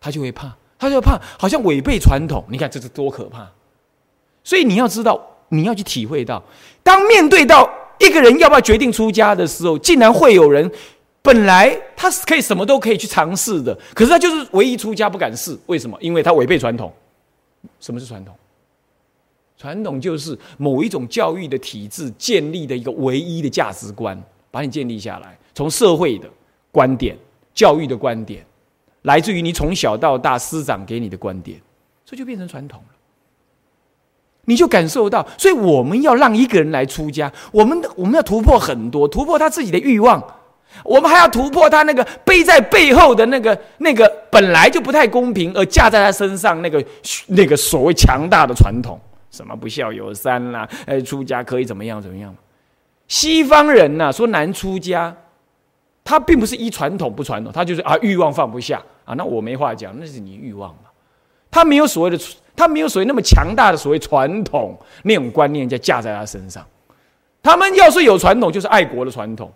[0.00, 2.44] 他就会怕，他就怕，好像违背传统。
[2.50, 3.52] 你看这是多可怕！
[4.42, 5.20] 所以你要知道。”
[5.52, 6.42] 你要去体会到，
[6.82, 10.68] 当面对到一个人要不要决定出家的时候，竟然会有人
[11.20, 15.56] 本来他是可以什么都可以去尝试的，可是他就是唯一出家不敢试。
[15.66, 15.96] 为什么？
[16.00, 16.90] 因为他违背传统。
[17.78, 18.34] 什么是传统？
[19.58, 25.38] 传统就是某一种教育的体制建立的一个唯一的价值观，把你建立下来。
[25.54, 26.28] 从社会的
[26.72, 27.16] 观点、
[27.52, 28.44] 教育的观点，
[29.02, 31.60] 来自于你从小到大师长给你的观点，
[32.04, 32.82] 这就变成传统。
[34.46, 40.20] 你就感受到，所以我们要让一个人来出家，我们我们要突破很多，突破他自己的欲望，
[40.84, 46.84] 我们还要突破他那个背在背后的那个那个本来就不太公平而架在他身上那个
[47.28, 48.98] 那个所谓强大的传统，
[49.30, 52.34] 什么不孝有三啦，哎，出家可以怎么样怎么样？
[53.06, 55.14] 西方人呐说难出家，
[56.02, 60.90] 他并不是一传统不传统，他就是啊欲望放不下啊，那我没话讲，那是你欲望嘛，
[61.48, 62.18] 他没有所谓的。
[62.54, 66.64] 他没有所谓那么强大的所谓传统那种观念，在架在他身上。
[67.42, 69.52] 他们要是有传统，就是爱国的传统，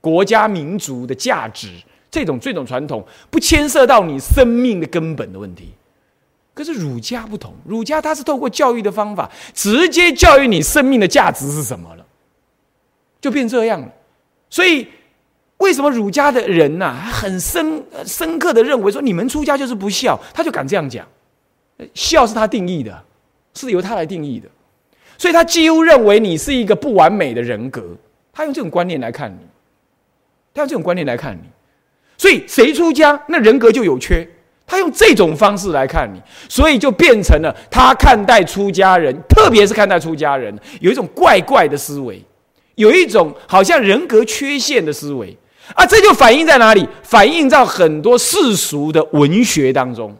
[0.00, 1.70] 国家民族的价值
[2.10, 5.72] 这种这种传统，不牵涉到你生命的根本的问题。
[6.52, 12.04] 可是儒家不同，儒家他是透过教育的方法，直接教育你生命的价值是什么了，
[13.22, 13.88] 就变这样了。
[14.50, 14.86] 所以，
[15.56, 21.06] 为什么儒家的人呐，很深深刻的认为说，你们出家就是不孝，他就敢这样讲。
[21.94, 23.04] 孝是他定义的，
[23.54, 24.48] 是由他来定义的，
[25.18, 27.82] 所以他几乎认为你是一个不完美的人格。
[28.32, 29.46] 他用这种观念来看你，
[30.54, 31.48] 他用这种观念来看你，
[32.16, 34.28] 所以谁出家那人格就有缺。
[34.64, 42.24] 他用这种方式来看你，所以就变成了他看待出家人，特别是看待出家人，有一种怪怪的思维，
[42.76, 45.36] 有一种好像人格缺陷的思维
[45.74, 45.84] 啊！
[45.84, 46.88] 这就反映在哪里？
[47.02, 50.16] 反映在很多世俗的文学当中。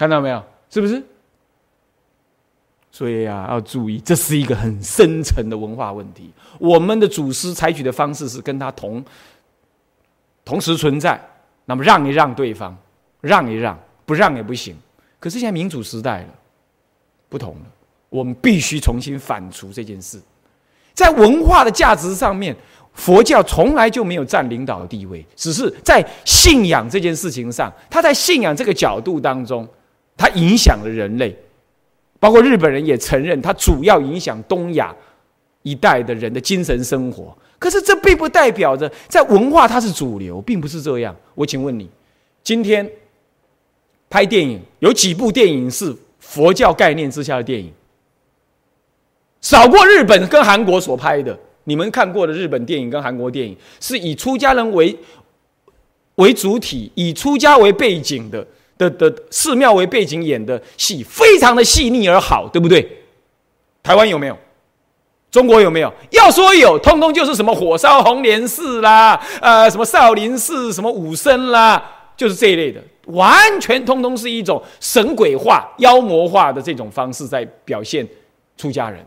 [0.00, 0.42] 看到没有？
[0.70, 1.02] 是不是？
[2.90, 6.32] 所以啊，要注意，这是一个很深层的文化问题。
[6.58, 9.04] 我们的祖师采取的方式是跟他同
[10.42, 11.22] 同时存在，
[11.66, 12.74] 那么让一让对方，
[13.20, 14.74] 让一让，不让也不行。
[15.18, 16.28] 可是现在民主时代了，
[17.28, 17.66] 不同了，
[18.08, 20.18] 我们必须重新反刍这件事。
[20.94, 22.56] 在文化的价值上面，
[22.94, 29.68] 佛教从来就没有占领导的地位，只是在信仰这件事情上，他在信仰这个角度当中。
[30.20, 31.34] 它影响了人类，
[32.18, 34.94] 包括日本人也承认，它主要影响东亚
[35.62, 37.34] 一带的人的精神生活。
[37.58, 41.16] 可是这并不代表着在文化它是主流，并不是这样。
[41.34, 41.88] 我请问你，
[42.44, 42.86] 今天
[44.10, 47.72] 拍电影有几部电影是佛教概念之下的电影？
[49.40, 51.38] 少过日本跟韩国所拍的。
[51.64, 54.94] 你们看过的日本电影跟韩国电影，是以出家人为
[56.16, 58.46] 为主体，以出家为背景的。
[58.88, 63.04] 的的寺庙为背景演的戏，非常的细腻而好，对不对？
[63.82, 64.38] 台湾有没有？
[65.30, 65.92] 中国有没有？
[66.10, 71.82] 要说有，通通就是什么火烧红莲寺啦，呃，什么少林寺，什么武僧啦，
[72.16, 78.08] 就是这一类的，完全通通是一种神鬼化、妖魔化的这种方式在表现
[78.56, 79.04] 出家人，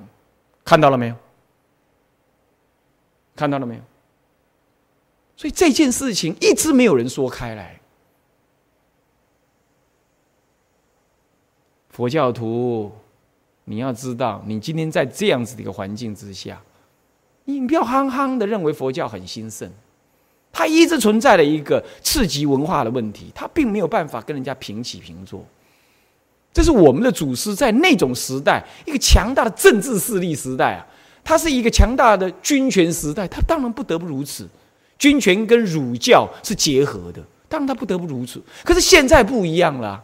[0.63, 1.15] 看到了没有？
[3.35, 3.81] 看到了没有？
[5.35, 7.79] 所以这件事情一直没有人说开来。
[11.93, 12.91] 佛教徒，
[13.65, 16.59] 你要知道，你今天在这样子的一个环境之下，
[17.45, 19.69] 你不要憨憨的认为佛教很兴盛，
[20.51, 25.45] 它一直存在的一个次级文化的问题，它并没有办法跟人家平起平坐。
[26.51, 30.87] 这是我们的祖师在那种时代，一个强大的政治势力时代啊，
[31.23, 34.49] 它是一个强大的军权时代，它当然不得不如此。
[34.97, 38.41] 军权跟儒教是结合的，当然它不得不如此。
[38.63, 40.03] 可是现在不一样了。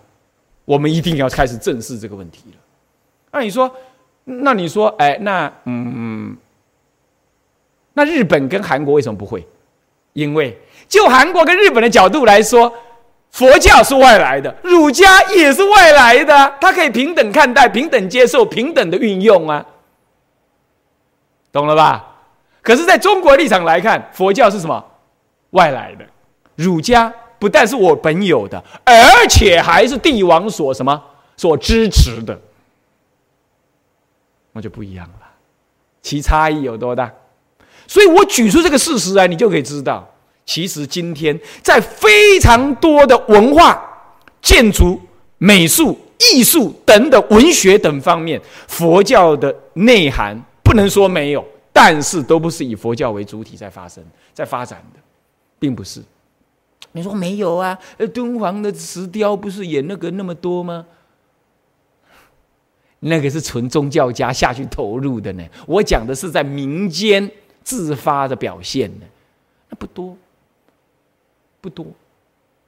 [0.69, 2.57] 我们一定要开始正视这个问题了。
[3.31, 3.75] 那你说，
[4.23, 6.37] 那你说，哎，那嗯，
[7.93, 9.43] 那日本跟韩国为什么不会？
[10.13, 10.55] 因为
[10.87, 12.71] 就韩国跟日本的角度来说，
[13.31, 19.65] 佛教是外来的，儒家也是外来的，它可以平等看待、平等接受、平等的运用啊，
[21.51, 22.15] 懂了吧？
[22.61, 24.85] 可是在中国立场来看，佛教是什么？
[25.49, 26.05] 外来的，
[26.55, 27.11] 儒家。
[27.39, 28.93] 不但是我本有的，而
[29.27, 31.01] 且还是帝王所什么
[31.37, 32.39] 所支持的，
[34.51, 35.27] 那就不一样了，
[36.01, 37.11] 其差异有多大？
[37.87, 40.07] 所以我举出这个事实来，你就可以知道，
[40.45, 43.81] 其实今天在非常多的文化、
[44.41, 44.99] 建筑、
[45.37, 45.97] 美术、
[46.33, 54.99] 艺术等等文学等方面，佛教的内涵不能说没有，但是都不是以佛教为主体在发生、在发展的，
[55.57, 56.03] 并不是。
[56.93, 57.77] 你说没有啊？
[57.97, 60.85] 呃，敦煌的石雕不是也那个那么多吗？
[63.01, 65.43] 那个是纯宗教家下去投入的呢。
[65.65, 67.31] 我讲的是在民间
[67.63, 69.05] 自发的表现呢，
[69.69, 70.17] 那不多，
[71.61, 71.85] 不多，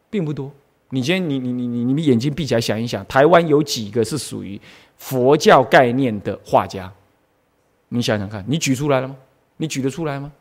[0.09, 0.51] 并不多。
[0.89, 4.59] 你先，你你你你你们眼睛闭起来想一想，台湾有几个是属于
[4.97, 6.91] 佛教概念的画家？
[7.89, 9.17] 你想想看，你举出来了吗？
[9.57, 10.31] 你举得出来吗？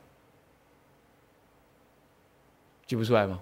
[2.87, 3.41] 举不出来吗？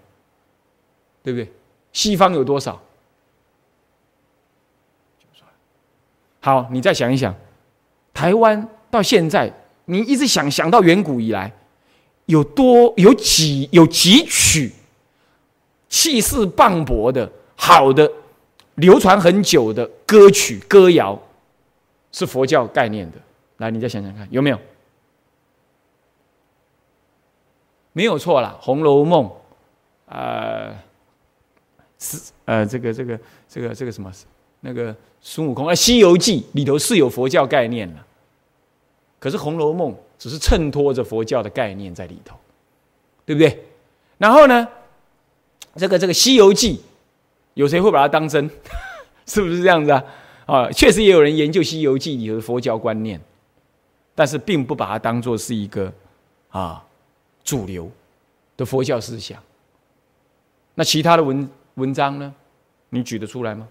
[1.29, 1.53] 对不对？
[1.93, 2.81] 西方有多少？
[6.41, 7.35] 好，你再想一想，
[8.15, 9.53] 台湾到现在，
[9.85, 11.53] 你一直想想到远古以来，
[12.25, 14.73] 有多有几有几曲
[15.91, 18.11] 气势磅礴的好的
[18.77, 21.21] 流传很久的歌曲歌谣，
[22.11, 23.19] 是佛教概念的。
[23.59, 24.59] 来，你再想想看，有没有？
[27.93, 29.27] 没有错了，《红楼梦》
[30.07, 30.88] 呃。
[31.99, 33.19] 是呃，这个这个
[33.49, 34.11] 这个这个什么，
[34.61, 38.01] 那个孙悟空啊，《西游记》里头是有佛教概念的，
[39.19, 42.37] 可是《红楼梦》只是衬托着佛教的概念在里头，
[43.27, 43.65] 对不对？
[44.17, 44.67] 然后呢，
[45.75, 46.77] 这个这个《西游记》，
[47.55, 48.49] 有谁会把它当真？
[49.27, 50.05] 是不是这样子啊？
[50.47, 53.21] 啊，确实也有人研究《西游记》里头的佛教观念，
[54.15, 55.93] 但是并不把它当做是一个
[56.51, 56.85] 啊
[57.43, 57.91] 主流
[58.57, 59.43] 的佛教思想。
[60.77, 61.49] 那其他的文。
[61.79, 62.35] 文章呢？
[62.91, 63.69] 你举得出来吗？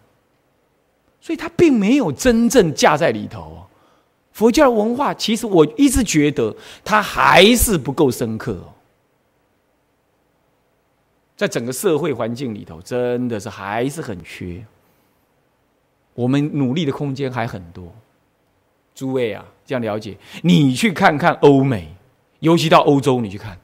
[1.19, 3.65] 所以它并没有真正架在里头哦。
[4.31, 6.55] 佛教文化，其实我一直觉得
[6.85, 8.69] 它还是不够深刻哦。
[11.35, 14.63] 在整个社会环境里头，真的是还是很缺。
[16.13, 17.91] 我们努力的空间还很多。
[18.93, 21.95] 诸位啊，这样了解，你去看看欧美，
[22.39, 23.57] 尤其到欧洲，你去看，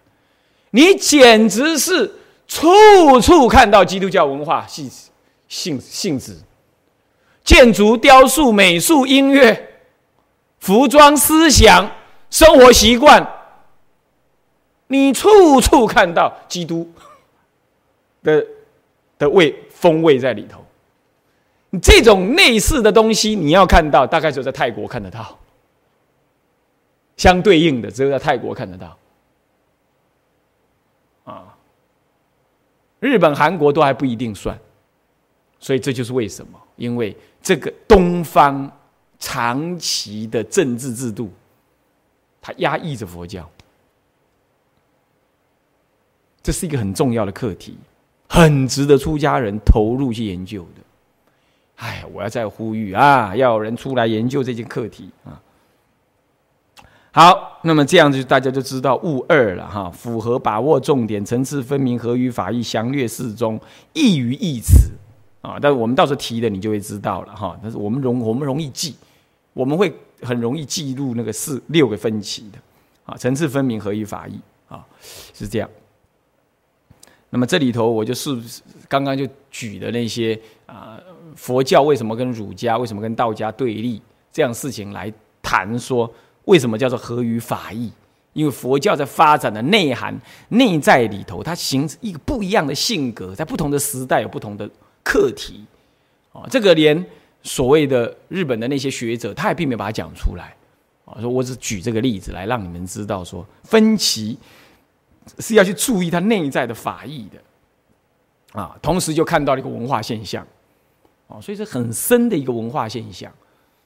[0.71, 2.11] 你简直是。
[2.53, 4.87] 处处看到基督教文化性
[5.47, 6.37] 性性质，
[7.43, 9.81] 建筑、雕塑、美术、音乐、
[10.59, 11.91] 服装、思想、
[12.29, 13.27] 生活习惯，
[14.85, 16.87] 你处处看到基督
[18.21, 18.45] 的
[19.17, 20.63] 的味风味在里头。
[21.81, 25.39] 这种类似的东西，你要看到，大概只有在泰国看得到。
[27.17, 28.95] 相对应的，只有在泰国看得到。
[33.03, 34.57] 日本、韩国都还不一定算，
[35.59, 38.71] 所以这就是为什么，因为这个东方
[39.19, 41.29] 长期的政治制度，
[42.41, 43.49] 它压抑着佛教，
[46.41, 47.77] 这是一个很重要的课题，
[48.29, 50.81] 很值得出家人投入去研究的。
[51.75, 55.42] 哎，我要再呼吁啊，要有人出来研究这件课题啊。
[57.15, 63.61] 好，那么这样子大家就知道物二了哈，符合把握重点，层次分明，合于法义，详略适中，
[63.93, 64.89] 易于义词
[65.43, 65.59] 啊。
[65.61, 67.55] 但是我们到时候提的你就会知道了哈。
[67.61, 68.95] 但是我们容我们容易记，
[69.53, 72.57] 我们会很容易记录那个四六个分歧的
[73.05, 73.15] 啊。
[73.15, 74.83] 层次分明，合于法义啊，
[75.35, 75.69] 是这样。
[77.29, 78.35] 那么这里头我就是
[78.89, 80.99] 刚刚就举的那些啊，
[81.35, 84.01] 佛教为什么跟儒家为什么跟道家对立
[84.31, 86.11] 这样事情来谈说。
[86.45, 87.91] 为什么叫做合于法义？
[88.33, 90.19] 因为佛教在发展的内涵、
[90.49, 94.67] 内在里头，它形成一个不一样的性格，在不同的时代有不同的
[95.03, 95.63] 课题。
[96.31, 97.05] 哦，这个连
[97.43, 100.55] 所谓的日本的那些学者，他也并没有把它讲出来。
[101.05, 104.35] 啊，说我只举这个例子来让你们知道，说分歧
[105.37, 108.59] 是要去注意它内在的法义的。
[108.59, 110.43] 啊，同时就看到了一个文化现象。
[111.27, 113.31] 哦，所以是很深的一个文化现象，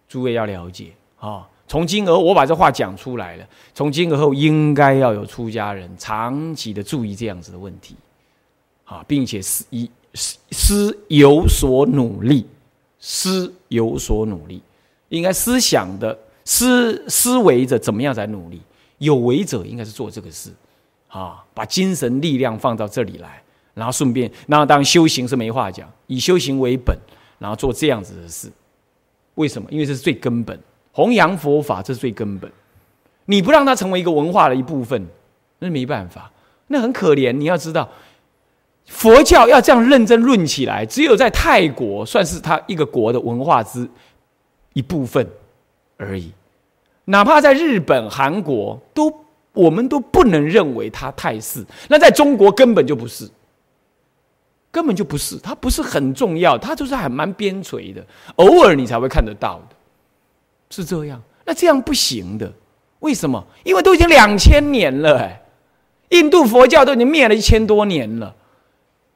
[0.07, 1.45] 诸位要了解啊。
[1.67, 7.95] 从今而我把这话讲出来了，从今而后应该要有出家人长期的注意这样子的问题，
[8.85, 12.47] 啊，并且思以思思有所努力，
[12.99, 14.61] 思有所努力，
[15.09, 18.61] 应该思想的思思维着怎么样在努力，
[18.99, 20.51] 有为者应该是做这个事，
[21.09, 23.43] 啊，把精神力量放到这里来，
[23.73, 26.97] 然后顺便，然后当修行是没话讲，以修行为本，
[27.39, 28.49] 然后做这样子的事，
[29.35, 29.67] 为什么？
[29.69, 30.57] 因为这是最根本。
[30.97, 32.51] 弘扬佛法，这是最根本。
[33.25, 35.05] 你不让它成为一个文化的一部分，
[35.59, 36.31] 那没办法，
[36.65, 37.31] 那很可怜。
[37.31, 37.87] 你要知道，
[38.87, 43.87] 佛教要这样认真论起来，只有在泰国算是它一个国的文化之
[44.73, 45.27] 一部分
[45.97, 46.31] 而已。
[47.05, 49.13] 哪怕在日本、韩国，都
[49.53, 51.63] 我们都不能认为它太是。
[51.87, 53.29] 那在中国根本就不是，
[54.71, 55.37] 根本就不是。
[55.37, 58.03] 它不是很重要，它就是还蛮边陲的，
[58.37, 59.75] 偶尔你才会看得到的。
[60.69, 62.51] 是这样，那这样不行的。
[62.99, 63.43] 为什么？
[63.63, 65.41] 因为都已经两千年了，哎，
[66.09, 68.33] 印度佛教都已经灭了一千多年了，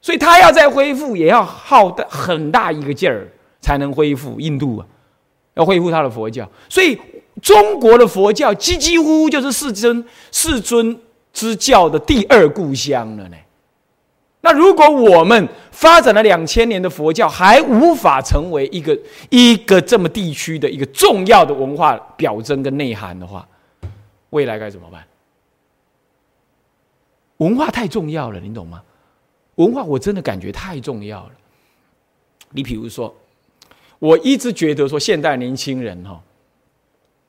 [0.02, 3.28] 所以他要再恢复，也要耗的很大一个劲儿
[3.60, 4.40] 才能恢复。
[4.40, 4.86] 印度啊，
[5.56, 6.98] 要恢复他的佛教，所以
[7.42, 10.96] 中国的佛教几几乎就是世尊世尊
[11.34, 13.36] 之教的第二故乡了呢。
[14.42, 18.98] 那如果我们发展了两千年的佛教还无法成为一个
[19.30, 23.48] 一个这么地区的一个重要的文化表征跟内涵的话，
[24.32, 25.06] 未来该怎么办？
[27.38, 28.82] 文化太重要了，你懂吗？
[29.56, 31.32] 文化我真的感觉太重要了。
[32.50, 33.16] 你比如说，
[34.00, 36.20] 我一直觉得说，现代年轻人哈，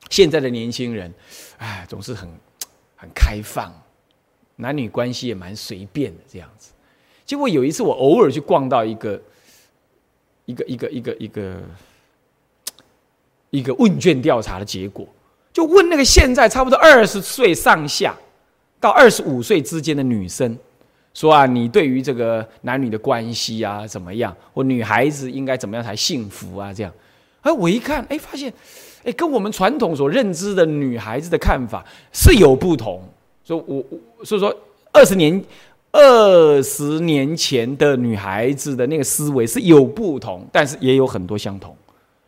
[0.08, 1.12] 现在的年轻人，
[1.58, 2.28] 哎，总是很
[2.96, 3.70] 很开放，
[4.56, 6.72] 男女关系也蛮随便的这样子。
[7.24, 9.20] 结果有一次，我偶尔去逛到一个
[10.44, 11.62] 一个一个一个一个
[13.50, 15.06] 一个问卷调查的结果，
[15.52, 18.14] 就问那个现在差不多二十岁上下
[18.80, 20.58] 到二十五岁之间的女生，
[21.14, 24.36] 说啊，你对于这个男女的关系啊怎么样？
[24.52, 26.72] 或女孩子应该怎么样才幸福啊？
[26.74, 26.92] 这样，
[27.42, 28.52] 哎，我一看，哎，发现，
[29.04, 33.00] 哎，跟我们传统所认知的女孩子的看法是有不同。
[33.44, 33.84] 所以，我
[34.24, 34.54] 所以说
[34.92, 35.42] 二十年。
[35.92, 41.76] 二十年前的女孩子的那个思维是有不同，但是也有很多相同。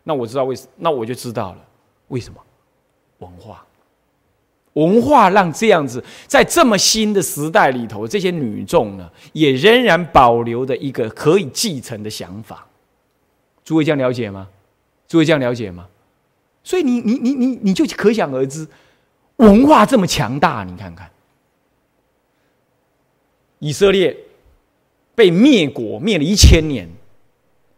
[0.02, 1.58] 那我知道为什，那我就知道了
[2.08, 2.38] 为什么。
[3.18, 3.64] 文化，
[4.74, 12.66] 文化让这样子在这么新的时代里头，这些女众呢，也仍然保留着一个可以继承的想法。
[13.64, 14.48] 诸位这样了解吗？
[15.08, 15.86] 诸位这样了解吗？
[16.62, 18.66] 所以你你你你你就可想而知，
[19.36, 21.10] 文化这么强大，你看看。
[23.64, 24.14] 以色列
[25.14, 26.86] 被灭国灭了一千年，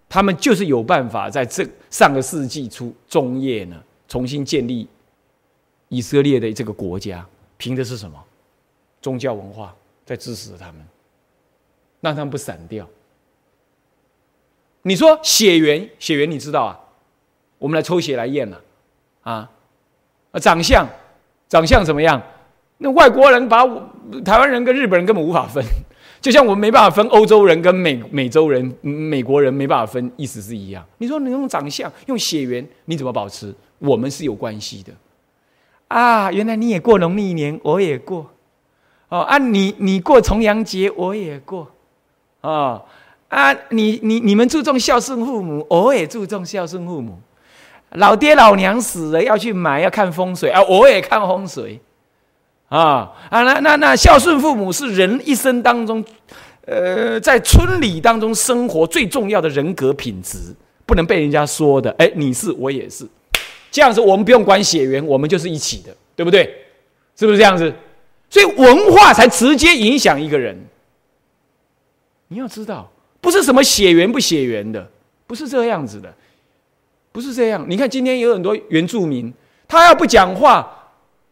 [0.09, 4.89] 他们就是有办法在这上个世纪初中叶呢，重新建立
[5.89, 7.25] 以色列的这个国家，
[7.57, 8.21] 凭的是什么？
[9.01, 10.85] 宗教文化在支持他们，
[12.01, 12.85] 让他们不散掉。
[14.83, 16.81] 你说血缘，血缘你知道啊？
[17.59, 18.61] 我们来抽血来验了，
[19.23, 19.49] 啊，
[20.33, 20.85] 啊，长相，
[21.49, 22.21] 长相怎么样？
[22.79, 23.65] 那外国人把
[24.25, 25.65] 台湾人跟日本人根本无法分，
[26.21, 30.85] 就像我们没办法分欧洲人跟美美洲人、美国人没办法分，意思是一样。
[30.99, 33.55] 你说你用长相、用血缘，你怎么保持？
[33.79, 34.93] 我们是有关系的
[35.89, 36.33] 啊！
[36.33, 38.31] 原来你也过农历年，我也过
[39.09, 39.39] 哦啊！
[39.39, 41.71] 你你过重阳节，我也过
[42.41, 42.83] 哦
[43.29, 43.55] 啊！
[43.71, 47.19] 你你你们注重孝顺父母，我也注重孝顺父母。
[47.93, 51.81] 老爹老娘死了要去买，要看风水啊，我也看风水。
[52.69, 56.05] 啊啊，那那那孝顺父母是人一生当中，
[56.65, 60.39] 呃，在村里当中生活最重要的人格品质，
[60.85, 61.95] 不能被人家说的。
[61.99, 63.07] 哎，你是我也是，
[63.71, 66.53] 这样子我们不用管血缘，我们就是一起的，对不对？
[67.15, 67.73] 是不是这样子？
[68.29, 70.59] 所以文化才直接影响一个人。
[72.27, 72.91] 你要知道，
[73.21, 74.91] 不是什么血缘不血缘的，
[75.29, 76.13] 不是这样子的，
[77.13, 77.65] 不是这样。
[77.69, 79.33] 你看今天有很多原住民，
[79.69, 80.73] 他要不讲话。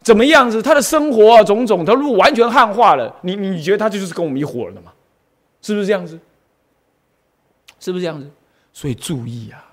[0.04, 0.62] 怎么样子？
[0.62, 4.92] 他的生活啊，种种，他如果完全汉化了，你你觉得他就是跟我们一伙的吗？
[5.62, 6.20] 是不是这样子？
[7.80, 8.30] 是不是这样子？
[8.72, 9.64] 所以注意啊，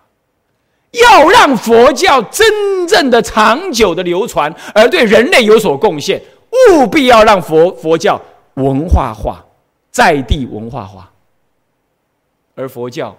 [0.91, 6.21] 要让佛教真正的长久的流传，而对人类有所贡献，
[6.73, 8.21] 务必要让佛佛教
[8.53, 9.45] 文化化，
[9.91, 11.11] 在地文化化。
[12.55, 13.17] 而佛教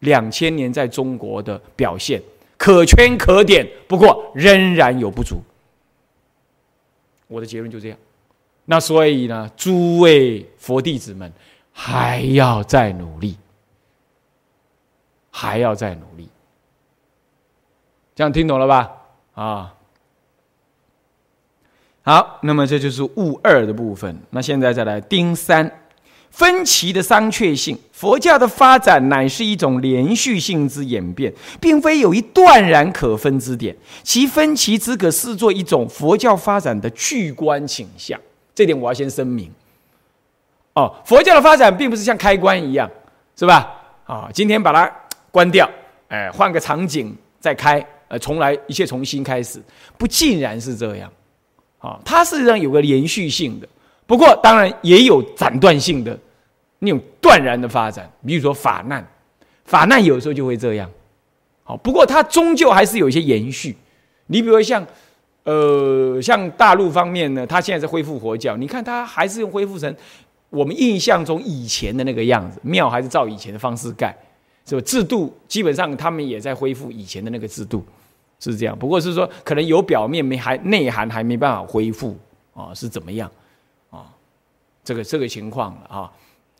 [0.00, 2.22] 两千年在中国的表现
[2.56, 5.42] 可圈可点，不过仍然有不足。
[7.32, 7.98] 我的结论就这样。
[8.66, 11.32] 那所以呢，诸位佛弟子们
[11.72, 13.36] 还要再努力，
[15.30, 16.28] 还要再努力。
[18.14, 18.92] 这样听懂了吧？
[19.34, 19.74] 啊。
[22.04, 24.20] 好，那么这就是物二的部分。
[24.30, 25.81] 那现在再来丁三，
[26.32, 27.78] 分歧的商榷性。
[27.92, 33.76] 佛教的发展乃是一种连续性之演变，并非有一断然可分之点。
[34.02, 38.18] 其分歧只可视作一种佛教发展的具观倾向。
[38.52, 39.48] 这点我要先声明。
[40.74, 42.90] 哦，佛教的发展并不是像开关一样，
[43.36, 43.70] 是吧？
[44.04, 44.90] 啊，今天把它
[45.30, 45.70] 关掉，
[46.08, 49.62] 哎，换个场景再开，呃，重来，一切重新开始，
[49.96, 51.12] 不尽然是这样。
[51.78, 53.68] 啊，它事实上有个连续性的，
[54.06, 56.18] 不过当然也有斩断性的
[56.80, 58.10] 那种断然的发展。
[58.26, 59.06] 比如说法难，
[59.64, 60.90] 法难有时候就会这样。
[61.64, 63.76] 好，不过它终究还是有一些延续。
[64.26, 64.86] 你比如像，
[65.44, 69.94] 呃，像大陆方面呢，它现在在恢复佛教，你看它还是用恢复成
[70.50, 74.16] 我们印象中以前的那个样子，庙还是照以前的方式盖，
[74.66, 74.80] 是吧？
[74.82, 77.84] 制度基本上他们也在恢复以前的那个制度。
[78.40, 82.18] 是这样，不过是说可能有表面没还内涵还没办法恢复
[82.52, 83.30] 啊，是怎么样？
[84.84, 86.10] 这个这个情况啊，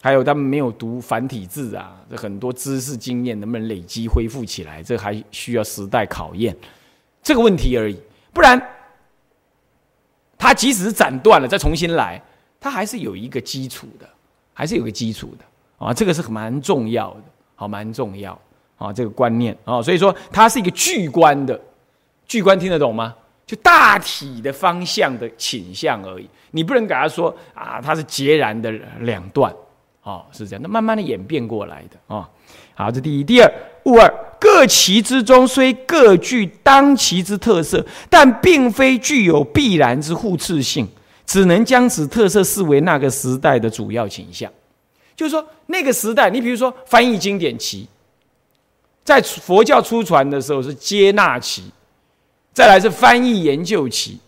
[0.00, 6.56] 还有他们没有读繁体字啊，这很多知识经验能不能累积恢复起来，这还需要时代考验
[7.22, 7.98] 这个问题而已。
[8.32, 8.60] 不然，
[10.38, 12.22] 他即使是斩断了再重新来，
[12.60, 14.08] 他还是有一个基础的，
[14.52, 15.44] 还是有个基础的
[15.84, 17.22] 啊，这个是蛮重要的，
[17.54, 18.40] 好，蛮重要
[18.78, 21.60] 啊，这个观念啊，所以说它是一个巨观的。
[22.24, 23.14] 巨观听得懂吗？
[23.46, 28.70] 就大体的方向的倾向而已，你不能给他说啊，它是截然的
[29.00, 29.52] 两段，
[30.02, 32.28] 哦，是这样，那慢慢的演变过来的啊。
[32.74, 33.52] 好，这第一，第二，
[33.84, 34.08] 物二
[34.40, 40.88] 各其之中虽各具当其之特色，但并非具有必然之互斥性，
[41.26, 44.50] 只能将此特色视为那个时代的主要倾向。
[45.14, 47.86] 就是说，那个时代，你比如说翻译经典旗，
[49.04, 51.70] 在佛教出传的时候是接纳旗。
[52.52, 54.18] 再来是翻译研究期，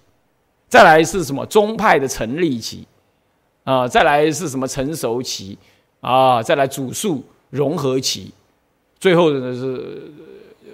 [0.68, 2.86] 再来是什么宗派的成立期，
[3.64, 5.58] 啊，再来是什么成熟期，
[6.00, 8.32] 啊，再来主数融合期，
[8.98, 10.10] 最后呢是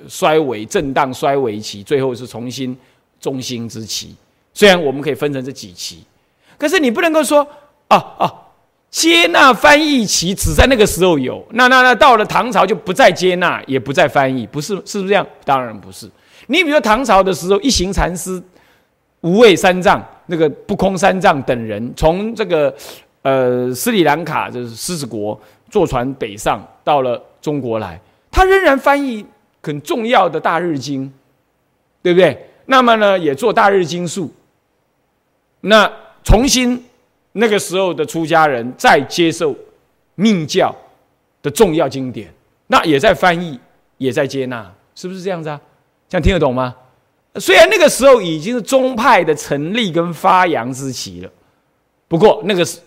[0.08, 2.76] 衰微震荡衰微期，最后是重新
[3.20, 4.14] 中心之期。
[4.54, 6.04] 虽然我们可以分成这几期，
[6.56, 7.46] 可是你不能够说
[7.88, 8.32] 啊啊，
[8.90, 15.26] 接纳翻译期只在那个时候有，那那那到了唐朝就不再接纳，也不再翻译，不是是不是这样？
[15.44, 16.08] 当然不是。
[16.50, 18.42] 你比如说唐朝的时候，一行禅师、
[19.20, 22.74] 无畏三藏、那个不空三藏等人，从这个
[23.22, 25.40] 呃斯里兰卡就是狮子国
[25.70, 28.00] 坐船北上，到了中国来，
[28.32, 29.24] 他仍然翻译
[29.62, 31.12] 很重要的大日经，
[32.02, 32.36] 对不对？
[32.66, 34.32] 那么呢，也做大日经术。
[35.60, 35.88] 那
[36.24, 36.84] 重新
[37.30, 39.54] 那个时候的出家人再接受
[40.16, 40.74] 密教
[41.42, 42.28] 的重要经典，
[42.66, 43.60] 那也在翻译，
[43.98, 45.60] 也在接纳，是不是这样子啊？
[46.10, 46.74] 这样听得懂吗？
[47.36, 51.30] 虽然那个时候已经是宗派的成立跟发扬之期了，
[52.08, 52.80] 不过那个时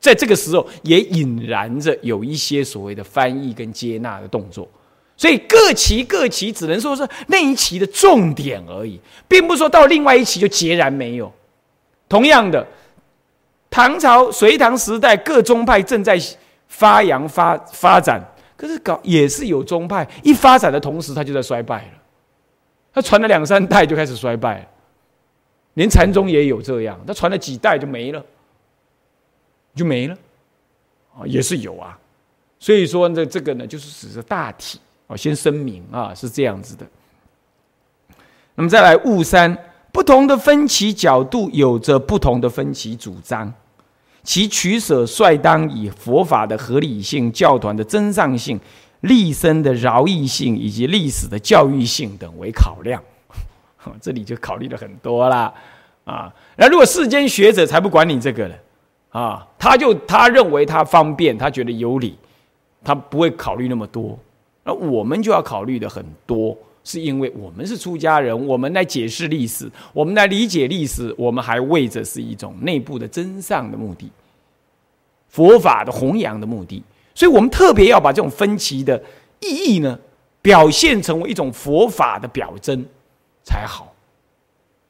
[0.00, 4.66] 在这个时候也隐然着有一些所谓的翻译跟接纳的动作，
[5.14, 11.30] 所以各期各期只能说是那一期的重点而已，并不说到另外一期就截然没有。
[12.08, 12.66] 同样的，
[13.68, 16.18] 唐朝隋唐时代各宗派正在
[16.66, 18.26] 发扬发发展，
[18.56, 21.99] 可是搞也是有宗派一发展的同时，它就在衰败了。
[22.92, 24.68] 他传了两三代就开始衰败，
[25.74, 28.24] 连禅宗也有这样，他传了几代就没了，
[29.74, 30.16] 就没了，
[31.14, 31.96] 啊，也是有啊。
[32.58, 36.86] 所以说呢，这个呢，就是只是大体啊，先声明啊，是这样子的。
[38.56, 39.56] 那么再来悟三，
[39.92, 43.52] 不同的分歧角度有着不同的分歧主张，
[44.22, 48.60] 其取舍率当以佛法的合理性、教团的真上性。
[49.00, 53.02] 立身的饶益性以及历史的教育性等为考量，
[54.00, 55.52] 这里就考虑了很多啦，
[56.04, 58.54] 啊，那如果世间学者才不管你这个了，
[59.10, 62.14] 啊，他就他认为他方便，他觉得有理，
[62.84, 64.18] 他不会考虑那么多，
[64.64, 74.10] 那我们就要考虑的很多，是因为我们是出家人，我们来解释历史，我们来理解历史，我们还为着是一种内部的真相的目的，
[75.28, 76.82] 佛法的弘扬的目的。
[77.14, 79.02] 所以我们特别要把这种分歧的
[79.40, 79.98] 意义呢，
[80.40, 82.84] 表现成为一种佛法的表征
[83.42, 83.92] 才好。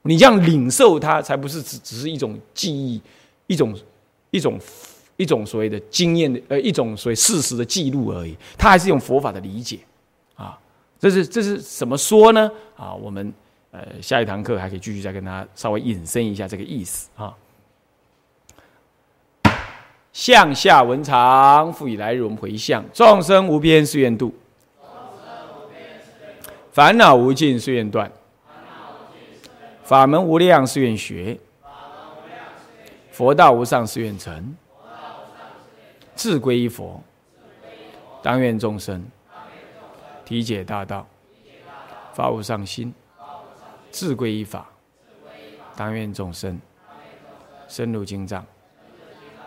[0.02, 3.00] 你这样领受它，才不是只只是一种记忆，
[3.46, 3.78] 一种
[4.30, 4.58] 一种
[5.16, 8.36] 一种所谓的经验的呃一种所谓事实的记录而已。
[8.56, 9.78] 它还是用佛法的理解
[10.36, 10.58] 啊。
[10.98, 12.50] 这是这是怎么说呢？
[12.76, 13.32] 啊，我们
[13.70, 17.34] 呃下一堂课还可以继续再跟大家稍微引申一下这个意思啊。
[20.12, 22.84] 向下文长，复以来日我们回向。
[22.92, 24.34] 众生无边誓愿度，
[26.72, 28.10] 烦恼无尽誓愿断，
[29.84, 31.38] 法门无量誓愿学，
[33.10, 34.56] 佛道无上誓愿成，
[36.14, 37.02] 自归依佛，
[38.22, 39.04] 当愿众生。
[40.24, 41.04] 体解大道，
[42.12, 42.94] 发无上心，
[43.90, 44.68] 自归依法，
[45.74, 46.60] 当愿众生。
[47.66, 48.44] 深入经藏。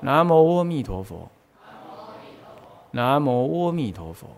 [0.00, 1.28] 南无阿弥陀佛。
[2.90, 4.28] 南无阿弥陀佛。